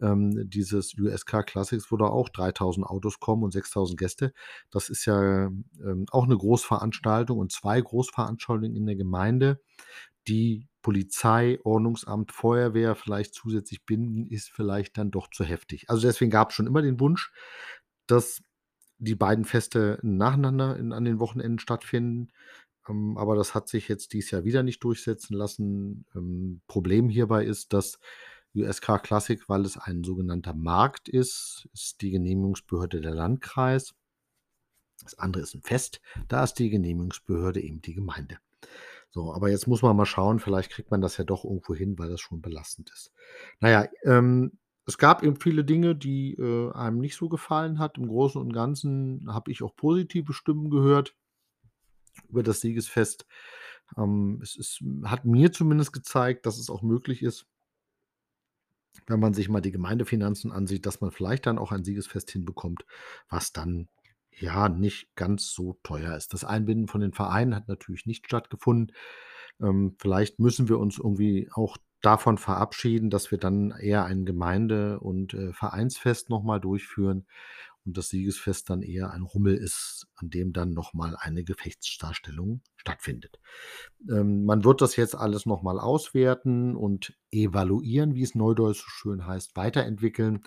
ähm, 0.00 0.48
dieses 0.50 0.94
USK 0.98 1.42
Classics, 1.44 1.90
wo 1.92 1.96
da 1.96 2.06
auch 2.06 2.28
3.000 2.28 2.86
Autos 2.86 3.20
kommen 3.20 3.42
und 3.44 3.52
6.000 3.52 3.98
Gäste. 3.98 4.32
Das 4.70 4.90
ist 4.90 5.06
ja, 5.06 5.46
ähm, 5.46 6.06
auch 6.12 6.26
'ne 6.28 6.36
Großveranstaltung 6.36 7.38
und 7.38 7.52
2 7.52 7.80
Großveranstaltungen 7.80 8.76
in 8.76 8.86
der 8.86 8.96
Gemeinde, 8.96 9.60
die 10.28 10.68
Polizei, 10.82 11.58
Ordnungsamt, 11.64 12.32
Feuerwehr 12.32 12.94
vielleicht 12.96 13.34
zusätzlich 13.34 13.84
binden, 13.86 14.26
ist 14.26 14.50
vielleicht 14.50 14.98
dann 14.98 15.10
doch 15.10 15.28
zu 15.30 15.44
heftig. 15.44 15.90
Also, 15.90 16.06
deswegen 16.08 16.30
gab's 16.30 16.54
schon 16.54 16.66
immer 16.68 16.82
den 16.82 17.00
Wunsch, 17.00 17.32
dass 18.06 18.42
die 19.00 19.14
beiden 19.16 19.44
Feste 19.44 19.98
nacheinander 20.02 20.76
in 20.76 20.92
an 20.92 21.04
den 21.04 21.18
Wochenenden 21.20 21.58
stattfinden. 21.58 22.28
Ähm, 22.88 23.16
aber 23.18 23.36
das 23.36 23.54
hat 23.54 23.68
sich 23.68 23.88
jetzt 23.88 24.12
dieses 24.12 24.30
Jahr 24.30 24.44
wieder 24.44 24.62
nicht 24.62 24.84
durchsetzen 24.84 25.34
lassen. 25.34 26.06
Ähm, 26.14 26.60
Problem 26.68 27.08
hierbei 27.08 27.44
ist, 27.44 27.72
dass 27.72 27.98
USK 28.54 28.98
Classic, 29.02 29.48
weil 29.48 29.64
es 29.64 29.76
ein 29.78 30.04
sogenannter 30.04 30.54
Markt 30.54 31.08
ist, 31.08 31.68
ist 31.72 32.02
die 32.02 32.10
Genehmigungsbehörde 32.10 33.00
der 33.00 33.14
Landkreis. 33.14 33.94
Das 35.02 35.18
andere 35.18 35.42
ist 35.42 35.54
'n 35.54 35.62
Fest, 35.62 36.00
da 36.28 36.44
ist 36.44 36.54
die 36.54 36.68
Genehmigungsbehörde 36.70 37.60
eben 37.62 37.80
die 37.80 37.94
Gemeinde. 37.94 38.38
So, 39.10 39.32
aber 39.34 39.50
jetzt 39.50 39.66
muss 39.66 39.82
man 39.82 39.96
mal 39.96 40.06
schauen, 40.06 40.38
vielleicht 40.38 40.70
kriegt 40.70 40.90
man 40.90 41.00
das 41.00 41.16
ja 41.16 41.24
doch 41.24 41.44
irgendwo 41.44 41.74
hin, 41.74 41.98
weil 41.98 42.10
das 42.10 42.20
schon 42.20 42.42
belastend 42.42 42.90
ist. 42.90 43.12
Na 43.60 43.70
ja, 43.70 43.88
ähm, 44.04 44.52
es 44.90 44.98
gab 44.98 45.22
eben 45.22 45.36
viele 45.36 45.64
Dinge, 45.64 45.94
die, 45.94 46.34
äh, 46.34 46.72
einem 46.72 46.98
nicht 46.98 47.16
so 47.16 47.28
gefallen 47.28 47.78
hat. 47.78 47.96
Im 47.96 48.08
Großen 48.08 48.40
und 48.40 48.52
Ganzen 48.52 49.32
habe 49.32 49.50
ich 49.50 49.62
auch 49.62 49.74
positive 49.76 50.32
Stimmen 50.32 50.70
gehört 50.70 51.14
über 52.28 52.42
das 52.42 52.60
Siegesfest. 52.60 53.26
Ähm, 53.96 54.40
es 54.42 54.56
ist 54.56 54.80
hat 55.04 55.24
mir 55.24 55.52
zumindest 55.52 55.92
gezeigt, 55.92 56.46
dass 56.46 56.58
es 56.58 56.70
auch 56.70 56.82
möglich 56.82 57.22
ist 57.22 57.46
wenn 59.06 59.20
man 59.20 59.34
sich 59.34 59.48
mal 59.48 59.60
die 59.60 59.72
Gemeindefinanzen 59.72 60.52
ansieht, 60.52 60.86
dass 60.86 61.00
man 61.00 61.10
vielleicht 61.10 61.46
dann 61.46 61.58
auch 61.58 61.72
ein 61.72 61.84
Siegesfest 61.84 62.30
hinbekommt, 62.30 62.84
was 63.28 63.52
dann, 63.52 63.88
ja, 64.32 64.68
nicht 64.68 65.14
ganz 65.16 65.52
so 65.52 65.78
teuer 65.82 66.16
ist. 66.16 66.32
Das 66.32 66.44
Einbinden 66.44 66.88
von 66.88 67.00
den 67.00 67.12
Vereinen 67.12 67.54
hat 67.54 67.68
natürlich 67.68 68.06
nicht 68.06 68.26
stattgefunden. 68.26 68.94
Ähm, 69.60 69.96
vielleicht 69.98 70.38
müssen 70.38 70.68
wir 70.68 70.78
uns 70.78 70.98
irgendwie 70.98 71.48
auch 71.52 71.76
davon 72.02 72.38
verabschieden, 72.38 73.10
dass 73.10 73.30
wir 73.30 73.38
dann 73.38 73.70
eher 73.72 74.04
ein 74.04 74.24
Gemeinde 74.24 75.00
und, 75.00 75.34
äh, 75.34 75.52
Vereinsfest 75.52 76.30
noch 76.30 76.42
mal 76.42 76.58
durchführen 76.60 77.26
und 77.86 77.96
das 77.96 78.08
Siegesfest 78.10 78.68
dann 78.70 78.82
eher 78.82 79.10
ein 79.12 79.22
Rummel 79.22 79.56
ist, 79.56 80.06
an 80.16 80.30
dem 80.30 80.52
dann 80.52 80.72
noch 80.74 80.92
mal 80.94 81.16
eine 81.18 81.44
Gefechtsdarstellung 81.44 82.62
stattfindet. 82.76 83.40
Ähm, 84.10 84.44
man 84.44 84.64
wird 84.64 84.80
das 84.82 84.96
jetzt 84.96 85.14
alles 85.14 85.46
noch 85.46 85.62
mal 85.62 85.78
auswerten 85.80 86.76
und 86.76 87.14
evaluieren, 87.30 88.14
wie 88.14 88.22
es 88.22 88.34
neudeutsch 88.34 88.82
so 88.82 88.88
schön 88.90 89.26
heißt, 89.26 89.56
weiterentwickeln 89.56 90.42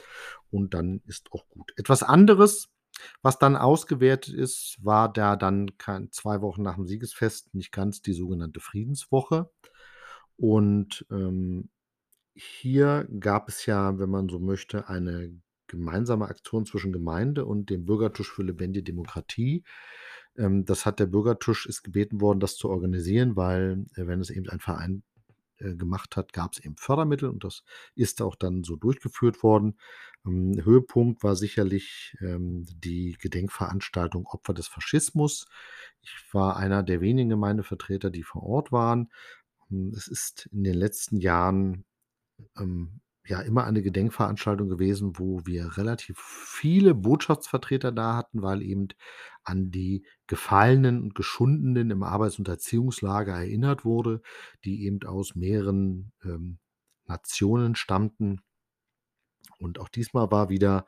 und 0.51 0.73
dann 0.73 1.01
ist 1.05 1.31
auch 1.31 1.47
gut. 1.49 1.73
Etwas 1.77 2.03
anderes, 2.03 2.69
was 3.23 3.39
dann 3.39 3.55
ausgewertet 3.55 4.33
ist, 4.35 4.77
war 4.81 5.11
da 5.11 5.35
dann 5.35 5.77
kein 5.79 6.11
2 6.11 6.41
Wochen 6.41 6.61
nach 6.61 6.75
dem 6.75 6.85
Siegesfest 6.85 7.53
nicht 7.55 7.71
ganz 7.71 8.01
die 8.01 8.13
sogenannte 8.13 8.59
Friedenswoche. 8.59 9.49
Und, 10.37 11.05
ähm, 11.11 11.69
hier 12.35 13.07
gab 13.19 13.49
es 13.49 13.65
ja, 13.65 13.99
wenn 13.99 14.09
man 14.09 14.29
so 14.29 14.39
möchte, 14.39 14.89
eine 14.89 15.31
gemeinsame 15.67 16.27
Aktion 16.27 16.65
zwischen 16.65 16.91
Gemeinde 16.93 17.45
und 17.45 17.69
dem 17.69 17.85
Bürgertisch 17.85 18.31
für 18.31 18.43
lebendige 18.43 18.83
Demokratie. 18.83 19.63
Ähm, 20.37 20.65
das 20.65 20.85
hat 20.85 20.99
der 20.99 21.07
Bürgertisch 21.07 21.65
ist 21.67 21.83
gebeten 21.83 22.21
worden, 22.21 22.39
das 22.39 22.57
zu 22.57 22.69
organisieren, 22.69 23.35
weil, 23.35 23.85
äh, 23.95 24.07
wenn 24.07 24.21
es 24.21 24.29
eben 24.31 24.49
ein 24.49 24.59
Verein, 24.59 25.03
äh, 25.59 25.75
gemacht 25.75 26.17
hat, 26.17 26.33
gab's 26.33 26.59
eben 26.59 26.75
Fördermittel 26.77 27.29
und 27.29 27.43
das 27.43 27.63
ist 27.95 28.21
auch 28.21 28.35
dann 28.35 28.63
so 28.63 28.75
durchgeführt 28.75 29.43
worden. 29.43 29.77
Hm, 30.25 30.63
Höhepunkt 30.65 31.23
war 31.23 31.35
sicherlich, 31.35 32.15
ähm, 32.21 32.65
die 32.75 33.17
Gedenkveranstaltung 33.19 34.25
Opfer 34.27 34.53
des 34.53 34.67
Faschismus. 34.67 35.45
Ich 36.01 36.15
war 36.33 36.57
einer 36.57 36.83
der 36.83 37.01
wenigen 37.01 37.29
Gemeindevertreter, 37.29 38.09
die 38.09 38.23
vor 38.23 38.43
Ort 38.43 38.71
waren. 38.71 39.11
Hm, 39.69 39.93
es 39.95 40.07
ist 40.07 40.47
in 40.51 40.63
den 40.63 40.75
letzten 40.75 41.17
Jahren, 41.17 41.85
ähm, 42.57 43.01
ja 43.25 43.41
immer 43.41 43.63
eine 43.65 43.81
Gedenkveranstaltung 43.81 44.67
gewesen, 44.69 45.17
wo 45.17 45.45
wir 45.45 45.77
relativ 45.77 46.19
viele 46.19 46.93
Botschaftsvertreter 46.93 47.91
da 47.91 48.15
hatten, 48.17 48.41
weil 48.41 48.61
eben 48.61 48.89
an 49.43 49.71
die 49.71 50.05
Gefallenen 50.27 51.01
und 51.01 51.15
Geschundenen 51.15 51.89
im 51.89 52.03
Arbeits 52.03 52.37
und 52.39 52.47
Erziehungslager 52.47 53.33
erinnert 53.33 53.85
wurde, 53.85 54.21
die 54.65 54.83
eben 54.85 55.03
aus 55.05 55.35
mehreren, 55.35 56.11
ähm, 56.23 56.59
Nationen 57.05 57.75
stammten. 57.75 58.41
Und 59.59 59.79
auch 59.79 59.89
diesmal 59.89 60.31
war 60.31 60.49
wieder, 60.49 60.85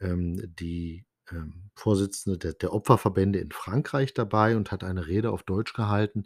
ähm, 0.00 0.36
die 0.58 1.04
ähm, 1.32 1.70
Vorsitzende 1.74 2.38
der 2.38 2.54
der 2.54 2.72
Opferverbände 2.72 3.38
in 3.40 3.52
Frankreich 3.52 4.14
dabei 4.14 4.56
und 4.56 4.72
hat 4.72 4.84
eine 4.84 5.06
Rede 5.06 5.30
auf 5.32 5.42
Deutsch 5.44 5.72
gehalten. 5.74 6.24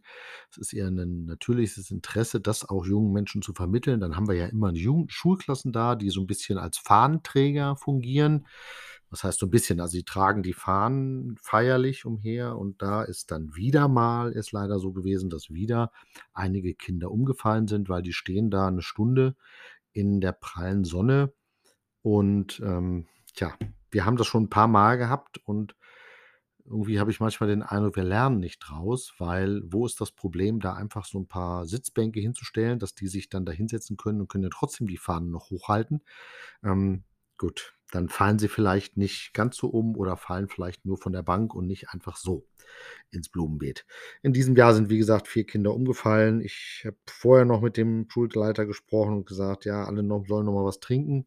Es 0.51 0.59
ist 0.59 0.73
ihr 0.73 0.91
'nen 0.91 1.27
natürliches 1.27 1.91
Interesse, 1.91 2.41
das 2.41 2.69
auch 2.69 2.87
jungen 2.87 3.13
Menschen 3.13 3.43
zu 3.43 3.53
vermitteln. 3.55 4.01
Dann 4.01 4.17
haben 4.17 4.29
wir 4.29 4.35
ja 4.37 4.47
immer 4.47 4.73
Jugend 4.73 5.13
Schulklassen 5.13 5.73
da, 5.73 5.95
die 5.97 6.11
so 6.11 6.21
'n 6.23 6.27
bisschen 6.27 6.59
als 6.59 6.79
Fahnenträger 6.79 7.77
fungieren. 7.77 8.47
Was 9.11 9.25
heißt 9.25 9.41
so 9.41 9.47
'n 9.47 9.51
bisschen? 9.51 9.81
Also, 9.81 9.93
sie 9.93 10.05
tragen 10.05 10.43
die 10.43 10.55
Fahnen 10.55 11.37
feierlich 11.43 12.07
umher 12.07 12.57
und 12.59 12.81
da 12.83 13.03
ist 13.03 13.31
dann 13.31 13.55
wieder 13.57 13.89
mal 13.89 14.33
ist 14.33 14.53
leider 14.53 14.79
so 14.81 14.93
gewesen, 14.93 15.31
dass 15.31 15.51
wieder 15.51 15.93
einige 16.35 16.75
Kinder 16.75 17.11
umgefallen 17.11 17.69
sind, 17.69 17.89
weil 17.91 18.03
die 18.03 18.13
stehen 18.15 18.51
da 18.51 18.71
'ne 18.71 18.83
Stunde 18.83 19.37
in 19.93 20.21
der 20.23 20.33
prallen 20.33 20.85
Sonne 20.85 21.33
und, 22.03 22.61
ähm, 22.65 23.07
tja, 23.37 23.55
wir 23.93 24.05
haben 24.07 24.17
das 24.19 24.27
schon 24.29 24.45
'n 24.47 24.51
paarmal 24.51 24.99
gehabt 24.99 25.39
und 25.47 25.77
irgendwie 26.65 27.01
habe 27.01 27.11
ich 27.11 27.21
manchmal 27.21 27.49
den 27.51 27.63
Eindruck, 27.63 27.97
wir 27.97 28.05
lernen 28.05 28.39
nicht 28.41 28.61
draus, 28.61 29.15
weil 29.19 29.63
wo 29.67 29.87
ist 29.87 30.01
das 30.01 30.13
Problem, 30.13 30.61
da 30.61 30.75
einfach 30.75 31.05
so 31.07 31.19
'n 31.19 31.27
paar 31.29 31.67
Sitzbänke 31.67 32.21
hinzustellen, 32.21 32.79
dass 32.79 32.95
die 32.95 33.09
sich 33.09 33.29
dann 33.31 33.45
da 33.47 33.53
hinsetzen 33.53 33.97
können 33.97 34.21
und 34.23 34.29
können 34.31 34.45
ja 34.45 34.51
trotzdem 34.53 34.87
die 34.89 34.99
Fahnen 34.99 35.31
noch 35.33 35.51
hochhalten. 35.51 36.03
Ähm, 36.65 37.05
gut, 37.39 37.75
dann 37.93 38.09
fallen 38.11 38.39
sie 38.39 38.49
vielleicht 38.49 38.97
nicht 38.99 39.35
ganz 39.35 39.57
so 39.57 39.69
um 39.69 39.97
oder 39.97 40.17
fallen 40.17 40.49
vielleicht 40.49 40.87
nur 40.87 40.99
von 40.99 41.13
der 41.13 41.23
Bank 41.23 41.55
und 41.55 41.67
nicht 41.67 41.91
einfach 41.91 42.17
so 42.17 42.47
ins 43.11 43.29
Blumenbeet. 43.31 43.87
In 44.23 44.33
diesem 44.33 44.57
Jahr 44.57 44.75
sind, 44.75 44.91
wie 44.91 44.99
gesagt, 44.99 45.29
4 45.29 45.47
Kinder 45.47 45.75
umgefallen. 45.75 46.41
Ich 46.43 46.83
habe 46.87 46.97
vorher 47.09 47.45
noch 47.47 47.61
mit 47.63 47.77
dem 47.77 48.07
Schulleiter 48.11 48.67
gesprochen 48.67 49.15
und 49.17 49.27
gesagt: 49.27 49.65
„Ja, 49.67 49.85
alle 49.85 50.03
noch 50.03 50.27
sollen 50.27 50.47
noch 50.47 50.55
mal 50.55 50.65
was 50.65 50.81
trinken.“ 50.81 51.27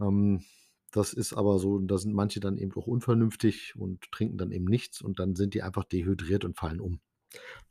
Ähm, 0.00 0.44
das 0.92 1.12
ist 1.12 1.32
aber 1.32 1.58
so 1.58 1.78
da 1.78 1.98
sind 1.98 2.14
manche 2.14 2.38
dann 2.38 2.58
eben 2.58 2.72
auch 2.74 2.86
unvernünftig 2.86 3.74
und 3.76 4.10
trinken 4.12 4.38
dann 4.38 4.52
eben 4.52 4.66
nichts 4.66 5.00
und 5.00 5.18
dann 5.18 5.34
sind 5.34 5.54
die 5.54 5.62
einfach 5.62 5.84
dehydriert 5.84 6.44
und 6.44 6.56
fallen 6.56 6.80
um. 6.80 7.00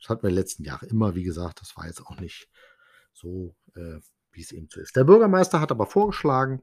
Das 0.00 0.08
hatten 0.08 0.24
wir 0.24 0.30
die 0.30 0.36
letzten 0.36 0.64
Jahre 0.64 0.86
immer. 0.86 1.14
Wie 1.14 1.22
gesagt, 1.22 1.60
das 1.60 1.76
war 1.76 1.86
jetzt 1.86 2.04
auch 2.04 2.18
nicht 2.18 2.48
so, 3.12 3.54
äh, 3.74 4.00
wie's 4.32 4.52
eben 4.52 4.68
so 4.70 4.80
ist. 4.80 4.96
Der 4.96 5.04
Bürgermeister 5.04 5.60
hat 5.60 5.70
aber 5.70 5.86
vorgeschlagen, 5.86 6.62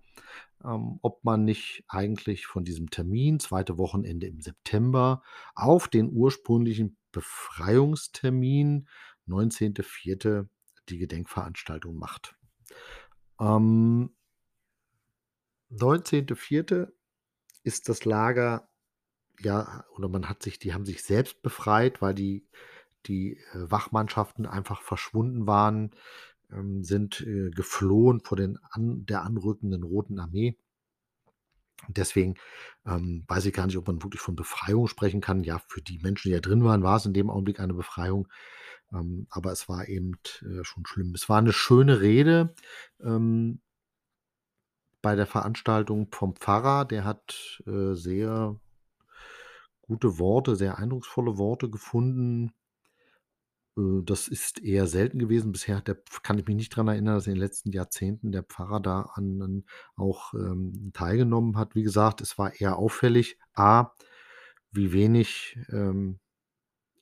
ähm, 0.63 0.99
ob 1.01 1.23
man 1.23 1.45
nicht 1.45 1.85
eigentlich 1.87 2.45
von 2.45 2.63
diesem 2.65 2.89
Termin, 2.89 3.39
zweite 3.39 3.77
Wochenende 3.77 4.27
im 4.27 4.41
September, 4.41 5.23
auf 5.55 5.87
den 5.87 6.11
ursprünglichen 6.11 6.97
Befreiungstermin, 7.11 8.87
19.04., 9.27 10.47
die 10.89 10.97
Gedenkveranstaltung 10.97 11.95
macht. 11.95 12.35
Ähm 13.39 14.11
19.04. 15.71 16.91
ist 17.63 17.89
das 17.89 18.05
Lager 18.05 18.69
ja 19.41 19.85
oder 19.95 20.09
man 20.09 20.29
hat 20.29 20.43
sich 20.43 20.59
die 20.59 20.73
haben 20.73 20.85
sich 20.85 21.03
selbst 21.03 21.41
befreit, 21.43 22.01
weil 22.01 22.15
die 22.15 22.47
die, 23.07 23.37
äh, 23.53 23.71
Wachmannschaften 23.71 24.45
einfach 24.47 24.81
verschwunden 24.83 25.47
waren, 25.47 25.91
ähm, 26.51 26.83
sind, 26.83 27.21
äh, 27.21 27.51
geflohen 27.51 28.21
vor 28.21 28.37
den 28.37 28.59
an 28.71 29.05
der 29.07 29.23
anrückenden 29.23 29.83
Roten 29.83 30.19
Armee. 30.19 30.57
Deswegen, 31.87 32.35
ähm, 32.85 33.23
weiß 33.27 33.45
ich 33.45 33.53
gar 33.53 33.65
nicht, 33.65 33.77
ob 33.77 33.87
man 33.87 34.03
wirklich 34.03 34.21
von 34.21 34.35
Befreiung 34.35 34.87
sprechen 34.87 35.21
kann. 35.21 35.43
Ja, 35.43 35.61
für 35.67 35.81
die 35.81 35.99
Menschen, 35.99 36.29
die 36.29 36.33
da 36.35 36.39
drin 36.41 36.63
waren, 36.63 36.83
war's 36.83 37.05
in 37.05 37.13
dem 37.13 37.29
Augenblick 37.29 37.59
eine 37.59 37.73
Befreiung, 37.73 38.27
ähm, 38.93 39.27
aber 39.29 39.51
es 39.51 39.69
war 39.69 39.87
eben, 39.87 40.13
äh, 40.41 40.63
schon 40.63 40.85
schlimm. 40.85 41.13
Es 41.15 41.29
war 41.29 41.41
'ne 41.41 41.53
schöne 41.53 42.01
Rede, 42.01 42.53
ähm 43.03 43.61
bei 45.01 45.15
der 45.15 45.25
Veranstaltung 45.25 46.09
vom 46.11 46.35
Pfarrer. 46.35 46.85
Der 46.85 47.05
hat, 47.05 47.61
äh, 47.65 47.93
sehr 47.93 48.59
gute 49.81 50.19
Worte, 50.19 50.55
sehr 50.55 50.77
eindrucksvolle 50.77 51.37
Worte 51.37 51.69
gefunden. 51.69 52.51
Äh, 53.77 54.03
das 54.03 54.27
ist 54.27 54.61
eher 54.61 54.87
selten 54.87 55.19
gewesen. 55.19 55.51
Bisher 55.51 55.77
hat 55.77 55.87
der 55.87 55.97
kann 56.23 56.37
ich 56.37 56.45
mich 56.45 56.55
nicht 56.55 56.75
dran 56.75 56.87
erinnern, 56.87 57.15
dass 57.15 57.27
in 57.27 57.33
den 57.33 57.41
letzten 57.41 57.71
Jahrzehnten 57.71 58.31
der 58.31 58.43
Pfarrer 58.43 58.79
da 58.79 59.01
an 59.13 59.65
auch, 59.95 60.33
ähm, 60.33 60.91
teilgenommen 60.93 61.57
hat. 61.57 61.75
Wie 61.75 61.83
gesagt, 61.83 62.21
es 62.21 62.37
war 62.37 62.59
eher 62.59 62.77
auffällig, 62.77 63.37
A, 63.53 63.91
wie 64.71 64.93
wenig, 64.93 65.57
ähm, 65.71 66.19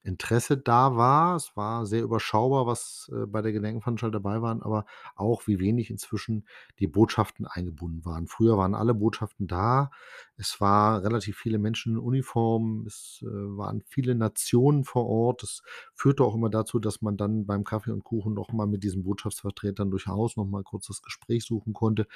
Interesse 0.07 0.57
da 0.57 0.95
war. 0.95 1.35
Es 1.35 1.55
war 1.57 1.85
sehr 1.85 2.03
überschaubar, 2.03 2.65
was, 2.67 3.11
äh, 3.13 3.25
bei 3.27 3.41
der 3.43 3.51
Gedenkveranstaltung 3.53 4.23
dabei 4.23 4.41
waren, 4.41 4.63
aber 4.63 4.85
auch, 5.15 5.47
wie 5.47 5.59
wenig 5.59 5.89
inzwischen 5.91 6.47
die 6.79 6.87
Botschaften 6.87 7.45
eingebunden 7.47 8.05
waren. 8.05 8.27
Früher 8.27 8.57
waren 8.57 8.75
alle 8.75 8.93
Botschaften 8.95 9.47
da. 9.47 9.91
Es 10.37 10.61
war 10.61 11.03
relativ 11.03 11.37
viele 11.37 11.59
Menschen 11.59 11.93
in 11.93 11.99
Uniform. 11.99 12.85
Es, 12.87 13.19
äh, 13.23 13.27
waren 13.27 13.83
viele 13.87 14.15
Nationen 14.15 14.83
vor 14.85 15.07
Ort. 15.07 15.43
Das 15.43 15.61
führte 15.93 16.23
auch 16.23 16.35
immer 16.35 16.49
dazu, 16.49 16.79
dass 16.79 17.01
man 17.01 17.17
dann 17.17 17.45
beim 17.45 17.63
Kaffee 17.65 17.91
und 17.91 18.03
Kuchen 18.03 18.33
noch 18.33 18.51
mal 18.53 18.67
mit 18.67 18.83
diesen 18.83 19.03
Botschaftsvertretern 19.03 19.91
durchaus 19.91 20.37
noch 20.37 20.45
mal 20.45 20.63
kurz 20.63 20.87
das 20.87 21.01
Gespräch 21.03 21.43
suchen 21.45 21.73
konnte. 21.73 22.07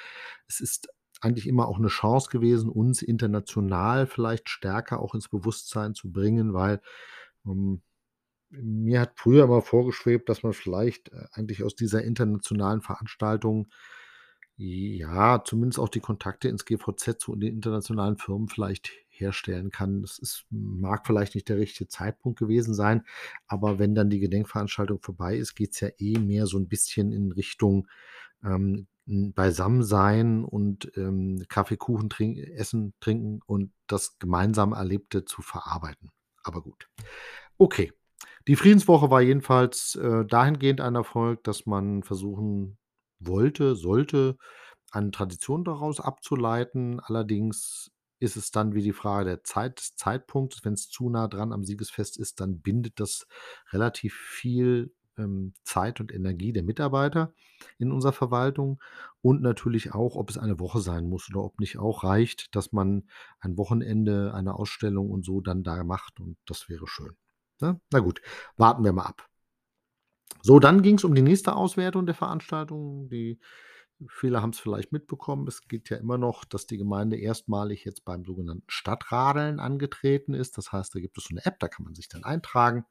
Es 0.48 0.60
ist 0.60 0.88
eigentlich 1.22 1.48
immer 1.48 1.68
auch 1.68 1.78
'ne 1.78 1.88
Chance 1.88 2.30
gewesen, 2.30 2.70
uns 2.70 3.02
international 3.02 4.06
vielleicht 4.06 4.50
stärker 4.50 5.00
auch 5.00 5.14
ins 5.14 5.28
Bewusstsein 5.30 5.94
zu 5.94 6.12
bringen, 6.12 6.54
weil, 6.54 6.80
ähm, 7.46 7.82
mir 8.50 9.00
hat 9.02 9.14
früher 9.16 9.44
immer 9.44 9.62
vorgeschwebt, 9.62 10.28
dass 10.28 10.42
man 10.44 10.52
vielleicht, 10.54 11.10
äh, 11.12 11.26
eigentlich 11.32 11.64
aus 11.64 11.74
dieser 11.76 12.04
internationalen 12.04 12.82
Veranstaltung, 12.82 13.70
ja, 14.56 15.42
zumindest 15.44 15.78
auch 15.80 15.88
die 15.90 16.00
Kontakte 16.00 16.48
ins 16.48 16.64
GVZ 16.66 17.18
zu 17.20 17.36
den 17.36 17.54
internationalen 17.54 18.18
Firmen 18.18 18.48
vielleicht 18.48 18.92
herstellen 19.08 19.70
kann. 19.70 20.02
Das 20.02 20.18
ist 20.18 20.46
mag 20.50 21.06
vielleicht 21.06 21.34
nicht 21.34 21.48
der 21.48 21.58
richtige 21.58 21.88
Zeitpunkt 21.88 22.38
gewesen 22.38 22.74
sein, 22.74 23.04
aber 23.48 23.78
wenn 23.78 23.94
dann 23.94 24.10
die 24.10 24.20
Gedenkveranstaltung 24.20 25.00
vorbei 25.00 25.36
ist, 25.36 25.54
geht's 25.56 25.80
ja 25.80 25.88
eh 25.98 26.18
mehr 26.18 26.46
so 26.46 26.58
'n 26.58 26.68
bisschen 26.68 27.12
in 27.12 27.32
Richtung, 27.32 27.88
ähm, 28.44 28.86
hm, 29.06 29.32
Beisammensein 29.34 30.44
und, 30.44 30.92
ähm, 30.96 31.44
Kaffee, 31.48 31.76
Kuchen 31.78 32.10
trink 32.10 32.38
essen, 32.38 32.94
trinken 33.00 33.40
und 33.46 33.72
das 33.88 34.18
gemeinsam 34.18 34.72
Erlebte 34.74 35.24
zu 35.24 35.42
verarbeiten. 35.42 36.10
Aber 36.42 36.62
gut. 36.62 36.88
Okay. 37.58 37.92
Die 38.48 38.56
Friedenswoche 38.56 39.10
war 39.10 39.20
jedenfalls, 39.20 39.94
äh, 39.94 40.24
dahingehend 40.24 40.80
ein 40.80 40.96
Erfolg, 40.96 41.44
dass 41.44 41.66
man 41.66 42.02
versuchen 42.02 42.76
wollte 43.20 43.76
sollte, 43.76 44.36
eine 44.90 45.12
Tradition 45.12 45.64
daraus 45.64 46.00
abzuleiten. 46.00 47.00
Allerdings 47.00 47.92
ist 48.18 48.36
es 48.36 48.50
dann 48.50 48.74
wie 48.74 48.82
die 48.82 48.92
Frage 48.92 49.26
der 49.26 49.44
Zeit 49.44 49.78
des 49.78 49.96
Zeitpunkts. 49.96 50.64
Wenn's 50.64 50.88
zu 50.88 51.08
nah 51.08 51.28
dran 51.28 51.52
am 51.52 51.64
Siegesfest 51.64 52.18
ist, 52.18 52.40
dann 52.40 52.60
bindet 52.60 53.00
das 53.00 53.26
relativ 53.72 54.14
viel, 54.14 54.94
ähm, 55.18 55.54
Zeit 55.64 56.00
und 56.00 56.12
Energie 56.12 56.52
der 56.52 56.62
Mitarbeiter 56.62 57.32
in 57.78 57.92
unserer 57.92 58.12
Verwaltung 58.12 58.82
und 59.22 59.42
natürlich 59.42 59.94
auch, 59.94 60.16
ob 60.16 60.30
es 60.30 60.38
eine 60.38 60.58
Woche 60.60 60.80
sein 60.80 61.08
muss 61.08 61.28
oder 61.30 61.44
ob 61.44 61.60
nicht 61.60 61.78
auch 61.78 62.04
reicht, 62.04 62.54
dass 62.56 62.72
man 62.72 63.04
ein 63.40 63.56
Wochenende, 63.58 64.34
eine 64.34 64.54
Ausstellung 64.54 65.10
und 65.10 65.24
so 65.24 65.40
dann 65.40 65.62
da 65.62 65.84
macht 65.84 66.20
und 66.20 66.36
das 66.46 66.68
wäre 66.68 66.86
schön, 66.86 67.16
ne? 67.60 67.80
Na 67.92 68.00
gut, 68.00 68.20
warten 68.56 68.84
wir 68.84 68.92
mal 68.92 69.04
ab. 69.06 69.28
So, 70.44 70.58
dann 70.58 70.82
ging's 70.82 71.04
um 71.04 71.14
die 71.14 71.22
nächste 71.22 71.54
Auswertung 71.54 72.04
der 72.06 72.14
Veranstaltung. 72.16 73.08
Die 73.08 73.38
viele 74.08 74.42
haben's 74.42 74.58
vielleicht 74.58 74.90
mitbekommen. 74.92 75.46
Es 75.46 75.68
geht 75.68 75.88
ja 75.90 75.96
immer 75.98 76.18
noch, 76.18 76.44
dass 76.44 76.66
die 76.66 76.78
Gemeinde 76.78 77.16
erstmalig 77.16 77.84
jetzt 77.84 78.04
beim 78.04 78.24
sogenannten 78.24 78.64
Stadtradeln 78.66 79.60
angetreten 79.60 80.34
ist. 80.34 80.58
Das 80.58 80.72
heißt, 80.72 80.94
da 80.94 81.00
gibt 81.00 81.16
es 81.18 81.24
so 81.24 81.34
'ne 81.34 81.44
App, 81.46 81.58
da 81.60 81.68
kann 81.68 81.84
man 81.84 81.94
sich 81.94 82.08
dann 82.08 82.24
eintragen. 82.24 82.84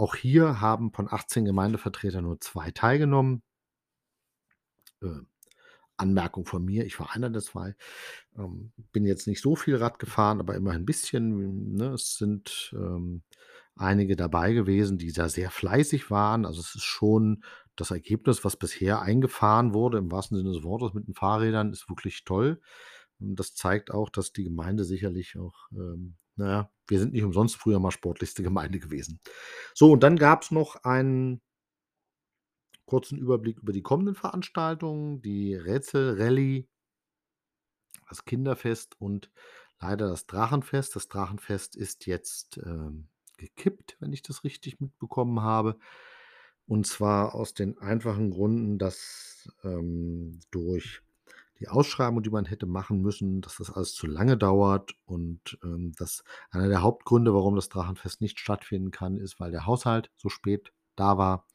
Auch 0.00 0.14
hier 0.14 0.62
haben 0.62 0.94
von 0.94 1.12
18 1.12 1.44
Gemeindevertretern 1.44 2.24
nur 2.24 2.40
2 2.40 2.70
teilgenommen. 2.70 3.42
Äh, 5.02 5.08
Anmerkung 5.98 6.46
von 6.46 6.64
mir, 6.64 6.86
ich 6.86 6.98
war 7.00 7.14
einer 7.14 7.30
der 7.30 7.42
2. 7.42 7.76
Ähm, 8.38 8.72
bin 8.92 9.06
jetzt 9.06 9.26
nicht 9.28 9.42
so 9.42 9.56
viel 9.56 9.76
Rad 9.76 9.98
gefahren, 9.98 10.40
aber 10.40 10.56
immerhin 10.56 10.82
'n 10.82 10.86
bisschen, 10.86 11.74
ne? 11.74 11.88
Es 11.94 12.16
sind, 12.16 12.72
ähm, 12.74 13.22
einige 13.76 14.16
dabei 14.16 14.52
gewesen, 14.54 14.98
die 14.98 15.12
da 15.12 15.28
sehr 15.28 15.50
fleißig 15.50 16.10
waren. 16.10 16.46
Also, 16.46 16.60
es 16.60 16.74
ist 16.76 16.84
schon 16.84 17.44
das 17.76 17.90
Ergebnis, 17.92 18.44
was 18.44 18.56
bisher 18.56 19.02
eingefahren 19.02 19.74
wurde, 19.74 19.98
im 19.98 20.10
wahrsten 20.12 20.38
Sinne 20.38 20.52
des 20.52 20.64
Wortes 20.64 20.94
mit 20.94 21.08
den 21.08 21.14
Fahrrädern, 21.14 21.72
ist 21.72 21.88
wirklich 21.90 22.24
toll. 22.24 22.60
Das 23.20 23.54
zeigt 23.54 23.90
auch, 23.92 24.10
dass 24.10 24.32
die 24.32 24.44
Gemeinde 24.44 24.84
sicherlich 24.84 25.38
auch, 25.38 25.68
ähm 25.72 26.16
na 26.40 26.50
ja, 26.50 26.70
wir 26.88 26.98
sind 26.98 27.12
nicht 27.12 27.22
umsonst 27.22 27.56
früher 27.56 27.78
mal 27.78 27.90
sportlichste 27.90 28.42
Gemeinde 28.42 28.80
gewesen. 28.80 29.20
So, 29.74 29.92
und 29.92 30.02
dann 30.02 30.16
gab's 30.16 30.50
noch 30.50 30.84
einen 30.84 31.40
kurzen 32.86 33.18
Überblick 33.18 33.58
über 33.58 33.72
die 33.72 33.82
kommenden 33.82 34.14
Veranstaltungen, 34.16 35.22
die 35.22 35.54
Rätsel-Rallye 35.54 36.66
das 38.08 38.24
Kinderfest 38.24 39.00
und 39.00 39.30
leider 39.80 40.08
das 40.08 40.26
Drachenfest. 40.26 40.96
Das 40.96 41.08
Drachenfest 41.08 41.76
ist 41.76 42.06
jetzt, 42.06 42.58
ähm, 42.58 43.08
gekippt, 43.36 43.96
wenn 44.00 44.12
ich 44.12 44.22
das 44.22 44.44
richtig 44.44 44.80
mitbekommen 44.80 45.40
habe. 45.40 45.78
Und 46.66 46.86
zwar 46.86 47.34
aus 47.34 47.54
den 47.54 47.78
einfachen 47.78 48.30
Gründen, 48.30 48.78
dass, 48.78 49.48
ähm, 49.64 50.40
durch 50.50 51.02
die 51.60 51.68
Ausschreibung, 51.68 52.22
die 52.22 52.30
man 52.30 52.46
hätte 52.46 52.66
machen 52.66 53.02
müssen, 53.02 53.42
dass 53.42 53.56
das 53.56 53.70
alles 53.70 53.94
zu 53.94 54.06
lange 54.06 54.36
dauert 54.36 54.94
und, 55.04 55.58
ähm, 55.62 55.92
dass 55.98 56.24
einer 56.50 56.68
der 56.68 56.82
Hauptgründe, 56.82 57.34
warum 57.34 57.54
das 57.54 57.68
Drachenfest 57.68 58.20
nicht 58.20 58.40
stattfinden 58.40 58.90
kann, 58.90 59.18
ist, 59.18 59.38
weil 59.38 59.50
der 59.50 59.66
Haushalt 59.66 60.10
so 60.16 60.28
spät 60.28 60.72
da 60.96 61.18
war 61.18 61.46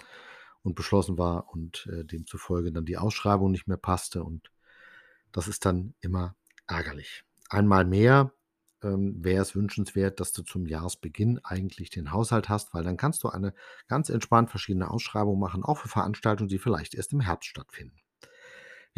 und 0.61 0.75
beschlossen 0.75 1.17
war 1.17 1.49
und, 1.51 1.87
äh, 1.91 2.05
demzufolge 2.05 2.71
dann 2.71 2.85
die 2.85 2.97
Ausschreibung 2.97 3.51
nicht 3.51 3.67
mehr 3.67 3.77
passte 3.77 4.23
und 4.23 4.51
das 5.31 5.47
ist 5.47 5.65
dann 5.65 5.95
immer 6.01 6.35
ärgerlich. 6.67 7.23
Einmal 7.49 7.85
mehr, 7.85 8.31
ähm, 8.83 9.23
wäre 9.23 9.41
es 9.41 9.55
wünschenswert, 9.55 10.19
dass 10.19 10.31
du 10.31 10.43
zum 10.43 10.67
Jahresbeginn 10.67 11.39
eigentlich 11.43 11.89
den 11.89 12.11
Haushalt 12.11 12.49
hast, 12.49 12.73
weil 12.73 12.83
dann 12.83 12.97
kannst 12.97 13.23
du 13.23 13.29
eine 13.29 13.53
ganz 13.87 14.09
entspannt 14.09 14.49
verschiedene 14.51 14.89
Ausschreibungen 14.89 15.39
machen, 15.39 15.63
auch 15.63 15.79
für 15.79 15.89
Veranstaltungen, 15.89 16.49
die 16.49 16.59
vielleicht 16.59 16.93
erst 16.93 17.13
im 17.13 17.21
Herbst 17.21 17.49
stattfinden. 17.49 17.99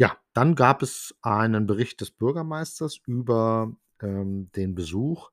Ja, 0.00 0.16
dann 0.32 0.54
gab 0.54 0.82
es 0.82 1.12
einen 1.22 1.66
Bericht 1.66 2.00
des 2.00 2.12
Bürgermeisters 2.12 3.00
über, 3.04 3.72
ähm, 4.00 4.48
den 4.54 4.76
Besuch 4.76 5.30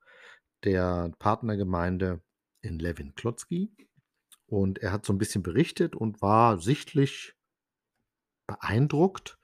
der 0.63 1.11
Partnergemeinde 1.19 2.21
in 2.61 2.79
Lewin-Klotzki 2.79 3.71
und 4.47 4.79
er 4.79 4.91
hat 4.93 5.05
so 5.05 5.13
'n 5.13 5.19
bisschen 5.19 5.43
berichtet 5.43 5.95
und 5.95 6.21
war 6.21 6.59
sichtlich 6.59 7.33
beeindruckt, 8.49 9.39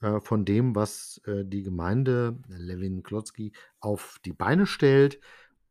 äh, 0.00 0.20
von 0.20 0.44
dem, 0.44 0.74
was, 0.74 1.20
äh, 1.26 1.44
die 1.44 1.62
Gemeinde 1.62 2.38
Lewin-Klotzki 2.48 3.52
auf 3.80 4.18
die 4.24 4.32
Beine 4.32 4.66
stellt 4.66 5.20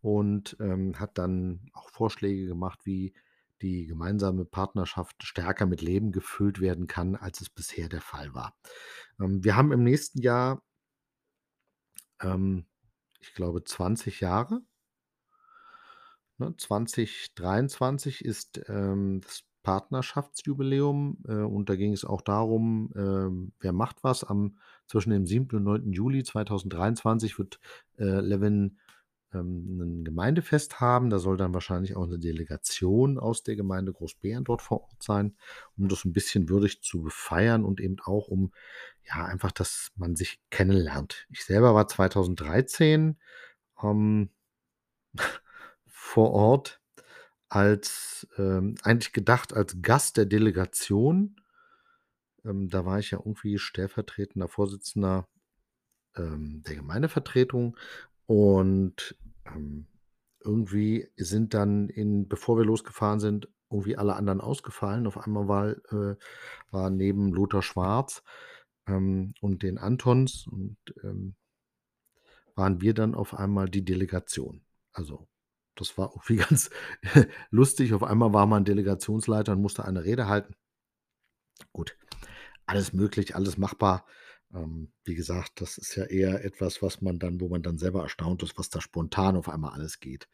und, 0.01 0.55
ähm, 0.59 0.99
hat 0.99 1.17
dann 1.17 1.69
auch 1.73 1.89
Vorschläge 1.89 2.45
gemacht, 2.45 2.81
wie 2.85 3.13
die 3.61 3.85
gemeinsame 3.85 4.45
Partnerschaft 4.45 5.23
stärker 5.23 5.65
mit 5.65 5.81
Leben 5.81 6.11
gefüllt 6.11 6.59
werden 6.59 6.87
kann, 6.87 7.15
als 7.15 7.41
es 7.41 7.49
bisher 7.49 7.89
der 7.89 8.01
Fall 8.01 8.33
war. 8.33 8.55
Ähm, 9.19 9.43
wir 9.43 9.55
haben 9.55 9.71
im 9.71 9.83
nächsten 9.83 10.21
Jahr 10.21 10.61
ähm, 12.21 12.65
ich 13.19 13.33
glaube 13.33 13.63
20 13.63 14.19
Jahre 14.21 14.61
ne? 16.37 16.55
2023 16.57 18.23
ist, 18.23 18.61
ähm, 18.67 19.21
das 19.21 19.43
Partnerschaftsjubiläum, 19.61 21.17
äh, 21.27 21.33
und 21.33 21.69
da 21.69 21.75
ging 21.75 21.91
es 21.91 22.05
auch 22.05 22.21
darum, 22.21 22.91
wer 23.59 23.73
macht 23.73 24.03
was. 24.03 24.23
Am 24.23 24.57
zwischen 24.87 25.11
dem 25.11 25.25
7. 25.25 25.55
und 25.57 25.63
9. 25.63 25.91
Juli 25.91 26.23
2023 26.23 27.37
wird, 27.37 27.59
äh, 27.97 28.21
Lewin, 28.21 28.79
ähm, 29.33 29.77
'nen 29.77 30.03
Gemeindefest 30.05 30.79
haben. 30.81 31.09
Da 31.09 31.19
soll 31.19 31.37
dann 31.37 31.53
wahrscheinlich 31.53 31.95
auch 31.95 32.07
'ne 32.07 32.19
Delegation 32.19 33.19
aus 33.19 33.43
der 33.43 33.55
Gemeinde 33.55 33.93
Großbeeren 33.93 34.43
dort 34.45 34.61
vor 34.61 34.81
Ort 34.83 35.03
sein, 35.03 35.35
um 35.77 35.87
das 35.89 36.05
'n 36.05 36.13
bisschen 36.13 36.49
würdig 36.49 36.81
zu 36.81 37.07
feiern 37.09 37.65
und 37.65 37.79
eben 37.81 37.97
auch 38.05 38.27
um 38.29 38.51
ja, 39.05 39.25
einfach, 39.25 39.51
dass 39.53 39.91
man 39.97 40.15
sich 40.15 40.39
kennenlernt. 40.51 41.27
Ich 41.31 41.45
selber 41.45 41.75
war 41.75 41.87
2013, 41.87 43.17
ähm, 43.83 44.29
vor 45.87 46.31
Ort 46.33 46.81
als, 47.49 48.27
ähm 48.37 48.75
eigentlich 48.83 49.13
gedacht 49.13 49.53
als 49.53 49.81
Gast 49.83 50.17
der 50.17 50.25
Delegation. 50.27 51.35
Ähm, 52.45 52.69
da 52.69 52.85
war 52.85 52.99
ich 52.99 53.11
ja 53.11 53.19
irgendwie 53.19 53.57
stellvertretender 53.57 54.47
Vorsitzender, 54.47 55.27
ähm, 56.17 56.63
der 56.67 56.75
Gemeindevertretung 56.77 57.77
und, 58.29 59.15
ähm, 59.45 59.87
irgendwie 60.41 61.09
sind 61.17 61.53
dann 61.53 61.89
in 61.89 62.27
bevor 62.27 62.57
wir 62.57 62.65
losgefahren 62.65 63.19
sind, 63.19 63.49
irgendwie 63.71 63.97
alle 63.97 64.15
anderen 64.15 64.39
ausgefallen. 64.41 65.07
Auf 65.07 65.17
einmal 65.17 65.47
war 65.47 65.69
äh, 65.91 66.15
war 66.71 66.89
neben 66.91 67.33
Lothar 67.33 67.61
Schwarz, 67.63 68.23
ähm, 68.87 69.33
und 69.41 69.63
den 69.63 69.77
Antons 69.79 70.47
und, 70.47 70.77
ähm 71.03 71.35
waren 72.55 72.81
wir 72.81 72.93
dann 72.93 73.15
auf 73.15 73.33
einmal 73.33 73.69
die 73.69 73.85
Delegation. 73.85 74.61
Also, 74.91 75.27
das 75.75 75.97
war 75.97 76.09
irgendwie 76.09 76.35
ganz 76.49 76.69
lustig. 77.51 77.93
Auf 77.93 78.03
einmal 78.03 78.33
war 78.33 78.45
man 78.47 78.65
Delegationsleiter 78.65 79.53
und 79.53 79.61
musste 79.61 79.85
eine 79.85 80.03
Rede 80.03 80.27
halten. 80.27 80.55
Gut, 81.71 81.97
alles 82.65 82.93
möglich, 82.93 83.35
alles 83.35 83.57
machbar. 83.57 84.05
Ähm, 84.53 84.91
wie 85.03 85.15
gesagt, 85.15 85.61
das 85.61 85.77
ist 85.77 85.95
ja 85.95 86.05
eher 86.05 86.43
etwas, 86.43 86.81
was 86.81 87.01
man 87.01 87.19
dann 87.19 87.39
wo 87.39 87.49
man 87.49 87.61
dann 87.61 87.77
selber 87.77 88.01
erstaunt 88.03 88.43
ist, 88.43 88.57
was 88.57 88.69
da 88.69 88.81
spontan 88.81 89.35
auf 89.35 89.49
einmal 89.49 89.73
alles 89.73 89.99
geht. 89.99 90.27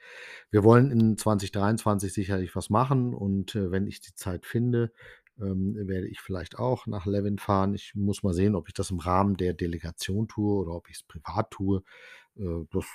Wir 0.51 0.63
wollen 0.63 0.91
in 0.91 1.17
2023 1.17 2.13
sicherlich 2.13 2.56
was 2.56 2.69
machen 2.69 3.13
und, 3.13 3.56
äh, 3.56 3.71
wenn 3.71 3.88
ich 3.88 3.99
die 4.01 4.15
Zeit 4.15 4.45
finde, 4.45 4.91
ähm, 5.39 5.75
werde 5.75 6.08
ich 6.08 6.21
vielleicht 6.21 6.58
auch 6.60 6.88
nach 6.88 7.06
Lewin 7.06 7.38
fahren. 7.39 7.73
Ich 7.75 7.93
muss 7.95 8.23
mal 8.23 8.34
sehen, 8.34 8.56
ob 8.56 8.67
ich 8.67 8.73
das 8.73 8.91
im 8.91 8.99
Rahmen 8.99 9.36
der 9.38 9.54
Delegation 9.54 10.28
tue 10.28 10.56
oder 10.56 10.71
ob 10.71 10.89
ich's 10.89 11.04
privat 11.04 11.51
tue. 11.51 11.84
Äh, 12.38 12.65
das 12.71 12.86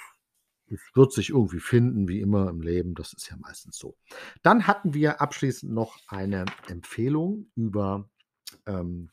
das 0.70 0.80
wird 0.94 1.12
sich 1.12 1.30
irgendwie 1.30 1.58
finden, 1.58 2.08
wie 2.08 2.20
immer 2.20 2.48
im 2.48 2.60
Leben. 2.60 2.94
Das 2.94 3.12
ist 3.12 3.28
ja 3.28 3.36
meistens 3.36 3.76
so. 3.76 3.96
Dann 4.42 4.66
hatten 4.68 4.94
wir 4.94 5.20
abschließend 5.20 5.72
noch 5.72 5.98
eine 6.06 6.44
Empfehlung 6.68 7.50
über, 7.56 8.08
ähm, 8.66 9.10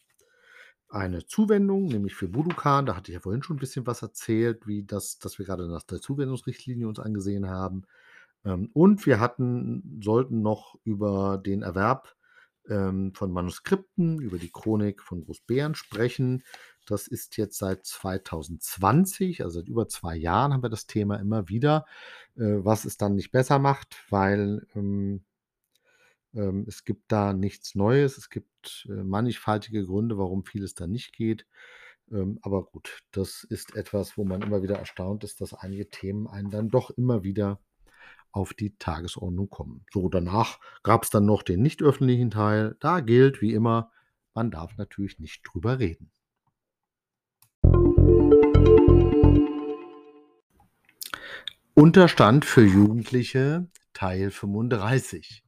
eine 0.89 1.25
Zuwendung, 1.25 1.85
nämlich 1.87 2.15
für 2.15 2.27
Budokan. 2.29 2.85
Da 2.85 2.95
hatte 2.95 3.11
ich 3.11 3.15
ja 3.15 3.19
vorhin 3.21 3.43
schon 3.43 3.57
'n 3.57 3.59
bisschen 3.59 3.85
was 3.87 4.01
erzählt, 4.01 4.67
wie 4.67 4.83
das 4.85 5.19
dass 5.19 5.39
wir 5.39 5.45
grade 5.45 5.67
nach 5.69 5.83
der 5.83 6.01
Zuwendungsrichtlinie 6.01 6.87
uns 6.87 6.99
angesehen 6.99 7.47
haben. 7.49 7.83
Ähm, 8.45 8.69
und 8.73 9.05
wir 9.05 9.19
hatten 9.19 9.99
sollten 10.03 10.41
noch 10.41 10.75
über 10.85 11.37
den 11.39 11.61
Erwerb, 11.63 12.15
ähm, 12.69 13.13
von 13.15 13.31
Manuskripten 13.31 14.19
über 14.21 14.37
die 14.39 14.51
Chronik 14.51 15.01
von 15.03 15.23
Großbeeren 15.25 15.75
sprechen. 15.75 16.43
Das 16.87 17.07
ist 17.07 17.37
jetzt 17.37 17.57
seit 17.59 17.85
2020, 17.85 19.43
also 19.43 19.59
seit 19.61 19.69
über 19.69 19.87
2 19.89 20.15
Jahren 20.17 20.53
haben 20.53 20.63
wir 20.63 20.69
das 20.69 20.87
Thema 20.87 21.17
immer 21.17 21.49
wieder, 21.49 21.85
äh, 22.37 22.41
was 22.65 22.85
es 22.85 22.97
dann 22.97 23.15
nicht 23.15 23.31
besser 23.31 23.59
macht, 23.59 23.97
weil, 24.09 24.67
ähm 26.37 26.65
es 26.67 26.85
gibt 26.85 27.11
da 27.11 27.33
nichts 27.33 27.75
Neues. 27.75 28.17
Es 28.17 28.29
gibt, 28.29 28.87
äh, 28.89 29.03
mannigfaltige 29.03 29.85
Gründe, 29.85 30.17
warum 30.17 30.45
vieles 30.45 30.75
da 30.75 30.87
nicht 30.87 31.13
geht. 31.13 31.45
Ähm, 32.11 32.39
aber 32.41 32.63
gut, 32.63 32.99
das 33.11 33.43
ist 33.43 33.75
etwas, 33.75 34.17
wo 34.17 34.23
man 34.23 34.41
immer 34.41 34.61
wieder 34.63 34.77
erstaunt 34.77 35.23
ist, 35.23 35.41
dass 35.41 35.53
einige 35.53 35.89
Themen 35.89 36.27
einen 36.27 36.49
dann 36.49 36.69
doch 36.69 36.89
immer 36.91 37.23
wieder 37.23 37.59
auf 38.31 38.53
die 38.53 38.77
Tagesordnung 38.77 39.49
kommen. 39.49 39.85
So, 39.91 40.09
danach 40.09 40.59
gab's 40.83 41.09
dann 41.09 41.25
noch 41.25 41.43
den 41.43 41.61
nicht 41.61 41.81
öffentlichen 41.81 42.31
Teil. 42.31 42.77
Da 42.79 42.99
gilt 43.01 43.41
wie 43.41 43.53
immer, 43.53 43.91
man 44.33 44.51
darf 44.51 44.77
natürlich 44.77 45.19
nicht 45.19 45.41
drüber 45.43 45.79
reden. 45.79 46.11
Unterstand 51.73 52.45
für 52.45 52.63
Jugendliche, 52.63 53.67
Teil 53.93 54.31
35. 54.31 55.46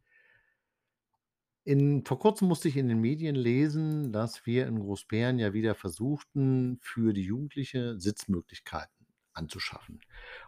In 1.69 2.03
vor 2.03 2.17
Kurzem 2.17 2.47
musste 2.47 2.67
ich 2.67 2.77
in 2.77 2.87
den 2.87 2.99
Medien 2.99 3.35
lesen, 3.35 4.11
dass 4.11 4.47
wir 4.47 4.65
in 4.65 4.79
Großbeeren 4.79 5.37
ja 5.37 5.53
wieder 5.53 5.75
versuchten, 5.75 6.79
für 6.81 7.13
die 7.13 7.21
Jugendliche 7.21 7.99
Sitzmöglichkeiten 7.99 9.05
anzuschaffen. 9.33 10.01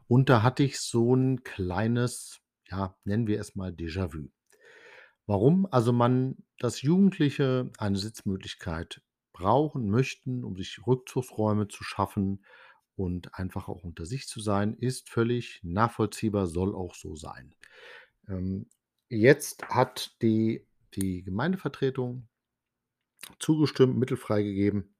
Und 0.07 0.29
da 0.29 0.41
hatte 0.41 0.63
ich 0.63 0.79
so 0.79 1.13
'n 1.13 1.43
kleines, 1.43 2.41
ja, 2.71 2.97
nennen 3.03 3.27
wir 3.27 3.39
es 3.39 3.53
mal 3.53 3.69
Déjà-vu. 3.69 4.31
Warum? 5.27 5.67
Also, 5.71 5.93
man 5.93 6.37
dass 6.57 6.81
Jugendliche 6.81 7.69
eine 7.77 7.99
Sitzmöglichkeit 7.99 9.03
brauchen, 9.31 9.91
möchten, 9.91 10.43
um 10.43 10.57
sich 10.57 10.79
Rückzugsräume 10.87 11.67
zu 11.67 11.83
schaffen 11.83 12.43
und 12.95 13.35
einfach 13.35 13.67
auch 13.67 13.83
unter 13.83 14.07
sich 14.07 14.27
zu 14.27 14.39
sein, 14.39 14.73
ist 14.73 15.07
völlig 15.11 15.59
nachvollziehbar, 15.63 16.47
soll 16.47 16.73
auch 16.75 16.95
so 16.95 17.15
sein. 17.15 17.53
Ähm, 18.27 18.69
jetzt 19.09 19.69
hat 19.69 20.15
die 20.23 20.67
die 20.95 21.23
Gemeindevertretung 21.23 22.27
zugestimmt, 23.39 23.97
Mittel 23.97 24.17
freigegeben 24.17 24.93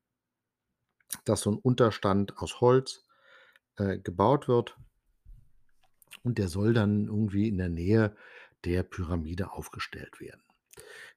dass 1.28 1.42
so 1.42 1.52
'n 1.52 1.58
Unterstand 1.58 2.38
aus 2.38 2.62
Holz, 2.62 3.06
äh, 3.78 4.00
gebaut 4.00 4.48
wird 4.48 4.78
und 6.26 6.38
der 6.38 6.48
soll 6.48 6.74
dann 6.74 7.06
irgendwie 7.08 7.48
in 7.48 7.58
der 7.58 7.70
Nähe 7.70 8.16
der 8.66 8.84
Pyramide 8.84 9.52
aufgestellt 9.52 10.20
werden. 10.20 10.42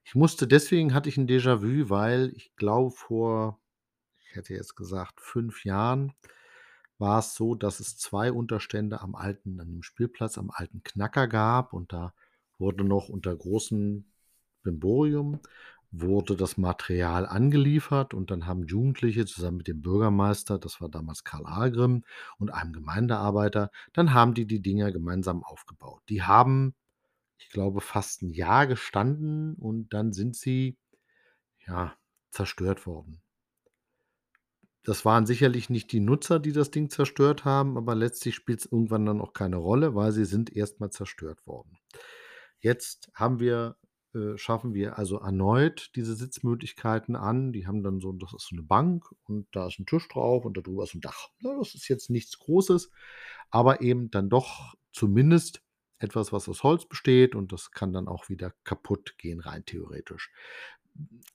Ich 0.03 0.15
musste 0.15 0.47
deswegen 0.47 0.93
hatte 0.93 1.09
ich 1.09 1.17
'n 1.17 1.27
Déjà-vu, 1.27 1.89
weil 1.89 2.33
ich 2.35 2.55
glaube, 2.57 2.91
vor 2.91 3.59
ich 4.29 4.35
hätte 4.37 4.53
jetzt 4.55 4.75
gesagt, 4.75 5.21
5 5.21 5.65
Jahren 5.65 6.13
war's 6.99 7.35
so, 7.35 7.55
dass 7.55 7.79
es 7.81 7.97
2 7.97 8.31
Unterstände 8.33 9.01
am 9.01 9.15
alten 9.15 9.59
an 9.61 9.69
dem 9.69 9.83
Spielplatz 9.83 10.37
am 10.37 10.51
alten 10.51 10.83
Knacker 10.83 11.27
gab 11.27 11.73
und 11.73 11.93
da 11.93 12.13
wurde 12.59 12.83
noch 12.85 13.09
unter 13.09 13.35
großem 13.35 14.05
Brimborium 14.65 15.39
wurde 15.91 16.35
das 16.35 16.57
Material 16.57 17.25
angeliefert 17.25 18.13
und 18.13 18.31
dann 18.31 18.47
haben 18.47 18.65
Jugendliche 18.67 19.25
zusammen 19.25 19.57
mit 19.57 19.67
dem 19.67 19.81
Bürgermeister, 19.81 20.59
das 20.59 20.81
war 20.81 20.89
damals 20.89 21.23
Karl 21.23 21.45
Agrim, 21.45 22.03
und 22.37 22.51
einem 22.53 22.73
Gemeindearbeiter 22.73 23.71
dann 23.93 24.13
haben 24.13 24.33
die 24.33 24.47
die 24.47 24.61
Dinger 24.61 24.91
gemeinsam 24.91 25.43
aufgebaut. 25.43 26.01
Die 26.09 26.23
haben, 26.23 26.75
ich 27.39 27.49
glaube, 27.49 27.81
fast 27.81 28.23
'n 28.23 28.31
Jahr 28.31 28.67
gestanden 28.67 29.55
und 29.55 29.93
dann 29.93 30.13
sind 30.13 30.35
sie, 30.37 30.77
ja, 31.67 31.95
zerstört 32.31 32.87
worden. 32.87 33.21
das 34.83 35.03
waren 35.03 35.25
sicherlich 35.25 35.69
nicht 35.69 35.91
die 35.91 35.99
Nutzer, 35.99 36.39
die 36.39 36.51
das 36.51 36.69
Ding 36.71 36.89
zerstört 36.89 37.43
haben, 37.43 37.77
aber 37.77 37.95
letztlich 37.95 38.35
spielt 38.35 38.59
es 38.59 38.65
irgendwann 38.71 39.05
dann 39.05 39.21
auch 39.21 39.33
keine 39.33 39.55
Rolle, 39.57 39.95
weil 39.95 40.11
sie 40.11 40.25
sind 40.25 40.55
erstmal 40.55 40.91
zerstört 40.91 41.45
worden. 41.47 41.77
Jetzt 42.59 43.09
haben 43.15 43.39
wir 43.39 43.77
äh, 44.15 44.37
schaffen 44.37 44.73
wir 44.73 44.97
also 44.97 45.19
erneut 45.19 45.91
diese 45.95 46.15
Sitzmöglichkeiten 46.15 47.15
an. 47.15 47.51
Die 47.51 47.67
haben 47.67 47.83
dann 47.83 47.99
so 47.99 48.13
das 48.13 48.33
ist 48.33 48.47
so 48.49 48.55
'ne 48.55 48.63
Bank 48.63 49.05
und 49.25 49.47
da 49.51 49.67
ist 49.67 49.79
ein 49.79 49.85
Tisch 49.85 50.07
drauf 50.09 50.45
und 50.45 50.57
darüber 50.57 50.83
ist 50.83 50.95
ein 50.95 51.01
Dach. 51.01 51.29
Das 51.41 51.75
ist 51.75 51.87
jetzt 51.89 52.09
nichts 52.09 52.39
Großes, 52.39 52.91
aber 53.51 53.81
eben 53.81 54.09
dann 54.11 54.29
doch 54.29 54.75
zumindest 54.93 55.61
etwas, 55.99 56.33
was 56.33 56.49
aus 56.49 56.63
Holz 56.63 56.85
besteht 56.85 57.35
und 57.35 57.51
das 57.51 57.71
kann 57.71 57.93
dann 57.93 58.07
auch 58.07 58.29
wieder 58.29 58.53
kaputt 58.63 59.17
gehen 59.17 59.39
rein 59.41 59.65
theoretisch. 59.65 60.31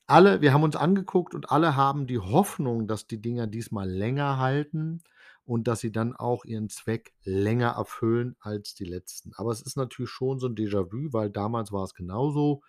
Alle 0.06 0.40
wir 0.40 0.52
haben 0.52 0.62
uns 0.62 0.76
angeguckt 0.76 1.34
und 1.34 1.50
alle 1.50 1.76
haben 1.76 2.06
die 2.06 2.18
Hoffnung, 2.18 2.88
dass 2.88 3.06
die 3.06 3.20
Dinger 3.20 3.46
diesmal 3.46 3.88
länger 3.90 4.38
halten 4.38 5.02
und 5.46 5.66
dass 5.68 5.80
sie 5.80 5.92
dann 5.92 6.14
auch 6.16 6.44
ihren 6.44 6.68
Zweck 6.68 7.12
länger 7.24 7.70
erfüllen 7.70 8.36
als 8.40 8.74
die 8.74 8.84
letzten. 8.84 9.32
Aber 9.34 9.50
es 9.52 9.62
ist 9.62 9.76
natürlich 9.76 10.10
schon 10.10 10.38
so 10.38 10.46
ein 10.48 10.54
Déjà-vu, 10.54 11.12
weil 11.12 11.30
damals 11.30 11.72
war 11.72 11.84
es 11.84 11.94
genauso. 11.94 12.62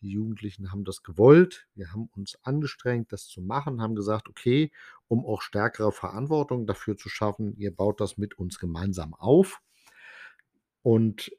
Die 0.00 0.10
Jugendlichen 0.10 0.70
haben 0.72 0.84
das 0.84 1.02
gewollt. 1.02 1.66
Wir 1.74 1.92
haben 1.92 2.08
uns 2.16 2.38
angestrengt, 2.44 3.12
das 3.12 3.26
zu 3.26 3.42
machen, 3.42 3.82
haben 3.82 3.94
gesagt: 3.96 4.28
„Okay, 4.28 4.72
um 5.08 5.24
auch 5.26 5.42
stärkere 5.42 5.92
Verantwortung 5.92 6.66
dafür 6.66 6.96
zu 6.96 7.08
schaffen, 7.08 7.56
ihr 7.56 7.74
baut 7.74 8.00
das 8.00 8.18
mit 8.18 8.38
uns 8.38 8.58
gemeinsam 8.58 9.14
auf.“ 9.14 9.60
Und 10.82 11.30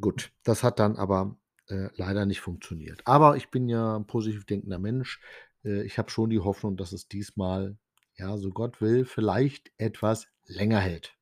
gut, 0.00 0.32
das 0.44 0.62
hat 0.64 0.78
dann 0.80 0.96
aber, 0.96 1.36
äh, 1.68 1.88
leider 1.96 2.26
nicht 2.26 2.40
funktioniert. 2.40 3.02
Aber 3.06 3.36
ich 3.36 3.50
bin 3.50 3.68
ja 3.68 3.96
'n 3.96 4.06
positiv 4.06 4.46
denkender 4.46 4.78
Mensch. 4.78 5.20
Äh, 5.64 5.82
ich 5.84 5.98
habe 5.98 6.10
schon 6.10 6.30
die 6.30 6.40
Hoffnung, 6.40 6.76
dass 6.76 6.92
es 6.92 7.08
diesmal 7.08 7.76
ja, 8.16 8.36
so 8.36 8.50
Gott 8.50 8.80
will, 8.80 9.04
vielleicht 9.04 9.72
etwas 9.76 10.28
länger 10.46 10.78
hält. 10.78 11.16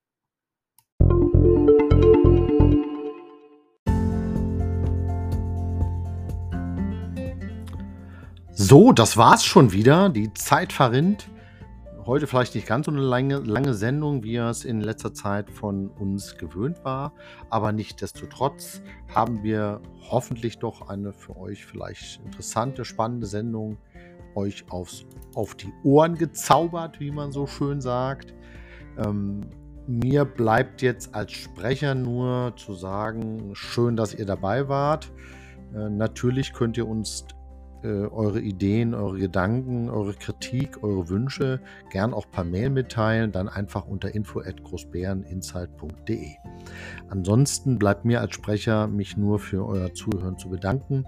So, 8.54 8.92
das 8.92 9.16
war's 9.16 9.44
schon 9.44 9.72
wieder. 9.72 10.08
Die 10.10 10.32
Zeit 10.34 10.72
verrinnt. 10.72 11.28
Heute 12.04 12.26
vielleicht 12.26 12.54
nicht 12.54 12.66
ganz 12.66 12.86
so 12.86 12.92
eine 12.92 13.00
lange, 13.00 13.38
lange 13.38 13.74
Sendung, 13.74 14.24
wie 14.24 14.36
es 14.36 14.64
in 14.64 14.80
letzter 14.80 15.14
Zeit 15.14 15.50
von 15.50 15.88
uns 15.88 16.36
gewöhnt 16.36 16.84
war. 16.84 17.12
Aber 17.48 17.72
nichtsdestotrotz 17.72 18.82
haben 19.14 19.42
wir 19.42 19.80
hoffentlich 20.10 20.58
doch 20.58 20.88
eine 20.88 21.12
für 21.12 21.36
euch 21.36 21.64
vielleicht 21.64 22.20
interessante, 22.24 22.84
spannende 22.84 23.26
Sendung 23.26 23.78
euch 24.34 24.64
aufs, 24.70 25.04
auf 25.34 25.54
die 25.54 25.72
Ohren 25.84 26.16
gezaubert, 26.16 27.00
wie 27.00 27.10
man 27.10 27.32
so 27.32 27.46
schön 27.46 27.80
sagt. 27.80 28.34
Ähm, 28.98 29.40
mir 29.86 30.24
bleibt 30.24 30.82
jetzt 30.82 31.14
als 31.14 31.32
Sprecher 31.32 31.94
nur 31.94 32.54
zu 32.56 32.74
sagen, 32.74 33.50
schön, 33.54 33.96
dass 33.96 34.14
ihr 34.14 34.26
dabei 34.26 34.68
wart. 34.68 35.12
Äh, 35.74 35.90
natürlich 35.90 36.52
könnt 36.52 36.76
ihr 36.76 36.86
uns 36.86 37.24
äh, 37.82 38.06
eure 38.06 38.40
Ideen, 38.40 38.94
eure 38.94 39.18
Gedanken, 39.18 39.90
eure 39.90 40.14
Kritik, 40.14 40.84
eure 40.84 41.08
Wünsche 41.08 41.60
gern 41.90 42.14
auch 42.14 42.30
per 42.30 42.44
Mail 42.44 42.70
mitteilen, 42.70 43.32
dann 43.32 43.48
einfach 43.48 43.88
unter 43.88 44.14
info@großbäreninsight.de. 44.14 46.28
Ansonsten 47.08 47.80
bleibt 47.80 48.04
mir 48.04 48.20
als 48.20 48.34
Sprecher 48.34 48.86
mich 48.86 49.16
nur 49.16 49.40
für 49.40 49.66
euer 49.66 49.92
Zuhören 49.94 50.38
zu 50.38 50.48
bedanken. 50.48 51.04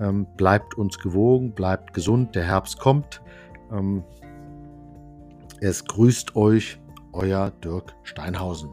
Ähm, 0.00 0.26
bleibt 0.36 0.74
uns 0.74 0.98
gewogen, 0.98 1.52
bleibt 1.52 1.94
gesund, 1.94 2.34
der 2.34 2.44
Herbst 2.44 2.78
kommt. 2.78 3.22
Ähm, 3.72 4.04
es 5.60 5.84
grüßt 5.84 6.36
euch, 6.36 6.78
euer 7.12 7.50
Dirk 7.50 7.94
Steinhausen. 8.02 8.70